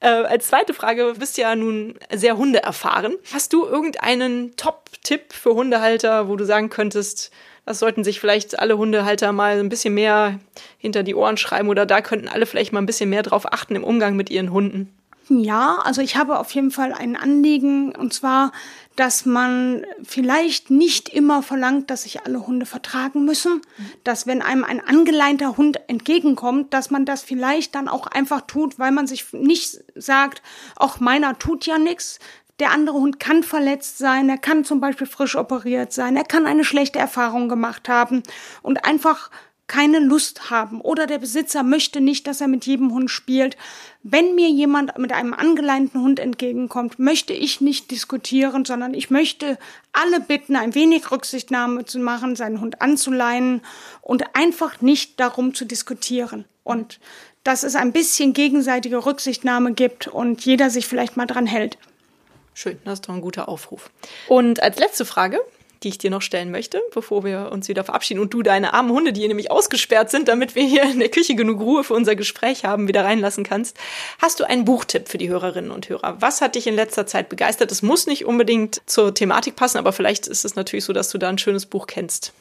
Äh, 0.00 0.10
als 0.10 0.46
zweite 0.46 0.74
Frage, 0.74 1.12
du 1.12 1.18
bist 1.18 1.38
ja 1.38 1.56
nun 1.56 1.96
sehr 2.14 2.36
hundeerfahren. 2.36 3.16
Hast 3.32 3.52
du 3.52 3.66
irgendeinen 3.66 4.54
Top-Tipp 4.54 5.32
für 5.32 5.54
Hundehalter, 5.54 6.28
wo 6.28 6.36
du 6.36 6.44
sagen 6.44 6.68
könntest, 6.70 7.32
das 7.66 7.80
sollten 7.80 8.04
sich 8.04 8.20
vielleicht 8.20 8.60
alle 8.60 8.78
Hundehalter 8.78 9.32
mal 9.32 9.58
ein 9.58 9.68
bisschen 9.68 9.94
mehr 9.94 10.38
hinter 10.78 11.02
die 11.02 11.16
Ohren 11.16 11.36
schreiben 11.36 11.68
oder 11.68 11.84
da 11.84 12.00
könnten 12.00 12.28
alle 12.28 12.46
vielleicht 12.46 12.72
mal 12.72 12.80
ein 12.80 12.86
bisschen 12.86 13.10
mehr 13.10 13.24
drauf 13.24 13.52
achten 13.52 13.74
im 13.74 13.82
Umgang 13.82 14.14
mit 14.14 14.30
ihren 14.30 14.52
Hunden? 14.52 14.97
Ja, 15.28 15.78
also 15.84 16.00
ich 16.00 16.16
habe 16.16 16.38
auf 16.38 16.50
jeden 16.52 16.70
Fall 16.70 16.94
ein 16.94 17.14
Anliegen 17.14 17.94
und 17.94 18.14
zwar, 18.14 18.52
dass 18.96 19.26
man 19.26 19.84
vielleicht 20.02 20.70
nicht 20.70 21.10
immer 21.10 21.42
verlangt, 21.42 21.90
dass 21.90 22.04
sich 22.04 22.24
alle 22.24 22.46
Hunde 22.46 22.64
vertragen 22.64 23.24
müssen, 23.24 23.60
dass 24.04 24.26
wenn 24.26 24.40
einem 24.40 24.64
ein 24.64 24.80
angeleinter 24.80 25.56
Hund 25.56 25.80
entgegenkommt, 25.88 26.72
dass 26.72 26.90
man 26.90 27.04
das 27.04 27.22
vielleicht 27.22 27.74
dann 27.74 27.88
auch 27.88 28.06
einfach 28.06 28.42
tut, 28.42 28.78
weil 28.78 28.90
man 28.90 29.06
sich 29.06 29.32
nicht 29.32 29.78
sagt, 29.94 30.42
auch 30.76 30.98
meiner 30.98 31.38
tut 31.38 31.66
ja 31.66 31.78
nichts, 31.78 32.18
der 32.58 32.72
andere 32.72 32.96
Hund 32.96 33.20
kann 33.20 33.44
verletzt 33.44 33.98
sein, 33.98 34.28
er 34.28 34.38
kann 34.38 34.64
zum 34.64 34.80
Beispiel 34.80 35.06
frisch 35.06 35.36
operiert 35.36 35.92
sein, 35.92 36.16
er 36.16 36.24
kann 36.24 36.46
eine 36.46 36.64
schlechte 36.64 36.98
Erfahrung 36.98 37.48
gemacht 37.48 37.88
haben. 37.88 38.22
Und 38.62 38.84
einfach 38.84 39.30
keine 39.68 40.00
Lust 40.00 40.50
haben 40.50 40.80
oder 40.80 41.06
der 41.06 41.18
Besitzer 41.18 41.62
möchte 41.62 42.00
nicht, 42.00 42.26
dass 42.26 42.40
er 42.40 42.48
mit 42.48 42.66
jedem 42.66 42.92
Hund 42.92 43.10
spielt. 43.10 43.56
Wenn 44.02 44.34
mir 44.34 44.48
jemand 44.48 44.96
mit 44.98 45.12
einem 45.12 45.34
angeleinten 45.34 46.00
Hund 46.00 46.18
entgegenkommt, 46.18 46.98
möchte 46.98 47.34
ich 47.34 47.60
nicht 47.60 47.90
diskutieren, 47.90 48.64
sondern 48.64 48.94
ich 48.94 49.10
möchte 49.10 49.58
alle 49.92 50.20
bitten, 50.20 50.56
ein 50.56 50.74
wenig 50.74 51.10
Rücksichtnahme 51.10 51.84
zu 51.84 51.98
machen, 51.98 52.34
seinen 52.34 52.60
Hund 52.60 52.80
anzuleihen 52.80 53.60
und 54.00 54.34
einfach 54.34 54.80
nicht 54.80 55.20
darum 55.20 55.54
zu 55.54 55.66
diskutieren. 55.66 56.46
Und 56.64 56.98
dass 57.44 57.62
es 57.62 57.76
ein 57.76 57.92
bisschen 57.92 58.32
gegenseitige 58.32 59.04
Rücksichtnahme 59.04 59.72
gibt 59.72 60.08
und 60.08 60.44
jeder 60.44 60.70
sich 60.70 60.86
vielleicht 60.86 61.16
mal 61.16 61.26
dran 61.26 61.46
hält. 61.46 61.78
Schön, 62.54 62.78
das 62.84 62.94
ist 62.94 63.08
doch 63.08 63.14
ein 63.14 63.20
guter 63.20 63.48
Aufruf. 63.48 63.90
Und 64.28 64.62
als 64.62 64.78
letzte 64.78 65.04
Frage, 65.04 65.40
die 65.82 65.88
ich 65.88 65.98
dir 65.98 66.10
noch 66.10 66.22
stellen 66.22 66.50
möchte, 66.50 66.80
bevor 66.92 67.24
wir 67.24 67.50
uns 67.52 67.68
wieder 67.68 67.84
verabschieden 67.84 68.20
und 68.20 68.34
du 68.34 68.42
deine 68.42 68.74
armen 68.74 68.90
Hunde, 68.90 69.12
die 69.12 69.20
hier 69.20 69.28
nämlich 69.28 69.50
ausgesperrt 69.50 70.10
sind, 70.10 70.28
damit 70.28 70.54
wir 70.54 70.64
hier 70.64 70.82
in 70.84 70.98
der 70.98 71.08
Küche 71.08 71.34
genug 71.34 71.60
Ruhe 71.60 71.84
für 71.84 71.94
unser 71.94 72.16
Gespräch 72.16 72.64
haben, 72.64 72.88
wieder 72.88 73.04
reinlassen 73.04 73.44
kannst. 73.44 73.76
Hast 74.20 74.40
du 74.40 74.44
einen 74.44 74.64
Buchtipp 74.64 75.08
für 75.08 75.18
die 75.18 75.28
Hörerinnen 75.28 75.70
und 75.70 75.88
Hörer? 75.88 76.16
Was 76.20 76.40
hat 76.40 76.54
dich 76.54 76.66
in 76.66 76.74
letzter 76.74 77.06
Zeit 77.06 77.28
begeistert? 77.28 77.70
Es 77.72 77.82
muss 77.82 78.06
nicht 78.06 78.24
unbedingt 78.24 78.82
zur 78.86 79.14
Thematik 79.14 79.56
passen, 79.56 79.78
aber 79.78 79.92
vielleicht 79.92 80.26
ist 80.26 80.44
es 80.44 80.56
natürlich 80.56 80.84
so, 80.84 80.92
dass 80.92 81.10
du 81.10 81.18
da 81.18 81.28
ein 81.28 81.38
schönes 81.38 81.66
Buch 81.66 81.86
kennst. 81.86 82.32